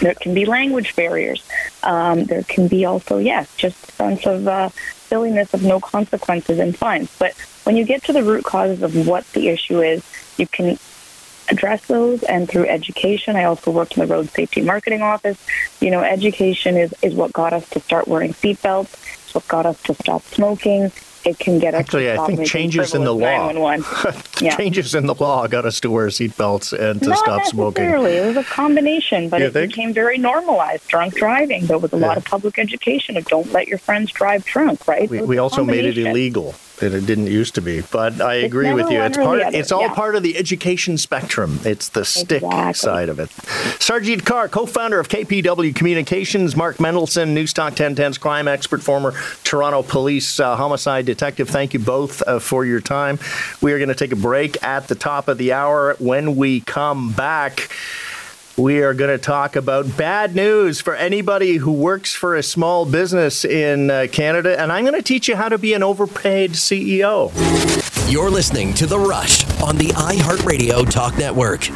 There 0.00 0.14
can 0.14 0.34
be 0.34 0.44
language 0.44 0.96
barriers. 0.96 1.42
Um, 1.82 2.24
there 2.24 2.42
can 2.42 2.68
be 2.68 2.84
also, 2.84 3.18
yes, 3.18 3.54
just 3.56 3.88
a 3.88 3.92
sense 3.92 4.26
of 4.26 4.46
uh, 4.48 4.68
silliness 4.68 5.54
of 5.54 5.62
no 5.62 5.80
consequences 5.80 6.58
and 6.58 6.76
fines. 6.76 7.14
But 7.18 7.34
when 7.64 7.76
you 7.76 7.84
get 7.84 8.04
to 8.04 8.12
the 8.12 8.22
root 8.22 8.44
causes 8.44 8.82
of 8.82 9.06
what 9.06 9.26
the 9.32 9.48
issue 9.48 9.80
is, 9.80 10.04
you 10.38 10.46
can 10.46 10.78
address 11.48 11.86
those 11.86 12.22
and 12.22 12.48
through 12.48 12.66
education. 12.66 13.36
I 13.36 13.44
also 13.44 13.70
worked 13.70 13.96
in 13.96 14.06
the 14.06 14.12
road 14.12 14.30
safety 14.30 14.62
marketing 14.62 15.02
office. 15.02 15.44
You 15.80 15.90
know, 15.90 16.00
education 16.02 16.76
is, 16.76 16.94
is 17.02 17.14
what 17.14 17.32
got 17.32 17.52
us 17.52 17.68
to 17.70 17.80
start 17.80 18.08
wearing 18.08 18.32
seatbelts. 18.32 18.94
It's 19.24 19.34
what 19.34 19.46
got 19.48 19.66
us 19.66 19.82
to 19.84 19.94
stop 19.94 20.22
smoking 20.22 20.90
it 21.24 21.38
can 21.38 21.58
get. 21.58 21.74
Actually, 21.74 22.10
I 22.12 22.26
think 22.26 22.46
changes 22.46 22.94
in 22.94 23.04
the 23.04 23.14
law. 23.14 23.50
yeah. 24.40 24.56
changes 24.56 24.94
in 24.94 25.06
the 25.06 25.14
law 25.14 25.46
got 25.46 25.64
us 25.64 25.80
to 25.80 25.90
wear 25.90 26.08
seatbelts 26.08 26.72
and 26.78 27.02
to 27.02 27.10
Not 27.10 27.18
stop 27.18 27.44
smoking. 27.44 27.84
It 27.84 28.26
was 28.26 28.36
a 28.36 28.44
combination, 28.44 29.28
but 29.28 29.40
you 29.40 29.46
it 29.46 29.52
think? 29.52 29.70
became 29.70 29.92
very 29.92 30.18
normalized. 30.18 30.88
Drunk 30.88 31.14
driving. 31.14 31.66
There 31.66 31.78
was 31.78 31.92
a 31.92 31.98
yeah. 31.98 32.06
lot 32.06 32.16
of 32.16 32.24
public 32.24 32.58
education 32.58 33.16
of 33.16 33.24
don't 33.26 33.50
let 33.52 33.68
your 33.68 33.78
friends 33.78 34.12
drive 34.12 34.44
drunk. 34.44 34.86
Right. 34.86 35.08
We, 35.08 35.22
we 35.22 35.38
also 35.38 35.64
made 35.64 35.84
it 35.84 35.98
illegal 35.98 36.54
that 36.78 36.92
it 36.92 37.06
didn't 37.06 37.26
used 37.26 37.54
to 37.54 37.62
be. 37.62 37.82
But 37.90 38.20
I 38.20 38.36
it's 38.36 38.46
agree 38.46 38.72
with 38.72 38.90
you. 38.90 39.00
It's 39.02 39.16
part. 39.16 39.40
It's 39.54 39.72
all 39.72 39.82
yeah. 39.82 39.94
part 39.94 40.16
of 40.16 40.22
the 40.22 40.36
education 40.36 40.98
spectrum. 40.98 41.60
It's 41.64 41.88
the 41.90 42.04
stick 42.04 42.42
exactly. 42.42 42.74
side 42.74 43.08
of 43.08 43.18
it. 43.18 43.28
Sarbjit 43.78 44.22
Kaur, 44.22 44.50
co-founder 44.50 44.98
of 44.98 45.08
KPW 45.08 45.74
Communications, 45.74 46.56
Mark 46.56 46.78
Mendelson, 46.78 47.34
Newstalk 47.34 47.72
1010's 47.72 48.18
crime 48.18 48.48
expert, 48.48 48.82
former 48.82 49.14
Toronto 49.44 49.82
Police 49.82 50.40
uh, 50.40 50.56
homicide 50.56 51.06
detective. 51.06 51.48
Thank 51.48 51.74
you 51.74 51.80
both 51.80 52.22
uh, 52.22 52.38
for 52.38 52.64
your 52.64 52.80
time. 52.80 53.18
We 53.60 53.72
are 53.72 53.78
going 53.78 53.88
to 53.88 53.94
take 53.94 54.12
a 54.12 54.16
break 54.16 54.62
at 54.62 54.88
the 54.88 54.94
top 54.94 55.28
of 55.28 55.38
the 55.38 55.52
hour. 55.52 55.96
When 55.98 56.36
we 56.36 56.60
come 56.60 57.12
back. 57.12 57.70
We 58.56 58.82
are 58.82 58.92
going 58.92 59.10
to 59.10 59.16
talk 59.16 59.56
about 59.56 59.96
bad 59.96 60.34
news 60.34 60.78
for 60.78 60.94
anybody 60.94 61.56
who 61.56 61.72
works 61.72 62.12
for 62.12 62.36
a 62.36 62.42
small 62.42 62.84
business 62.84 63.46
in 63.46 63.90
uh, 63.90 64.08
Canada, 64.12 64.60
and 64.60 64.70
I'm 64.70 64.84
going 64.84 64.94
to 64.94 65.02
teach 65.02 65.26
you 65.26 65.36
how 65.36 65.48
to 65.48 65.56
be 65.56 65.72
an 65.72 65.82
overpaid 65.82 66.50
CEO. 66.50 67.32
You're 68.12 68.30
listening 68.30 68.74
to 68.74 68.86
The 68.86 68.98
Rush 68.98 69.46
on 69.62 69.78
the 69.78 69.88
iHeartRadio 69.88 70.90
Talk 70.90 71.16
Network. 71.16 71.70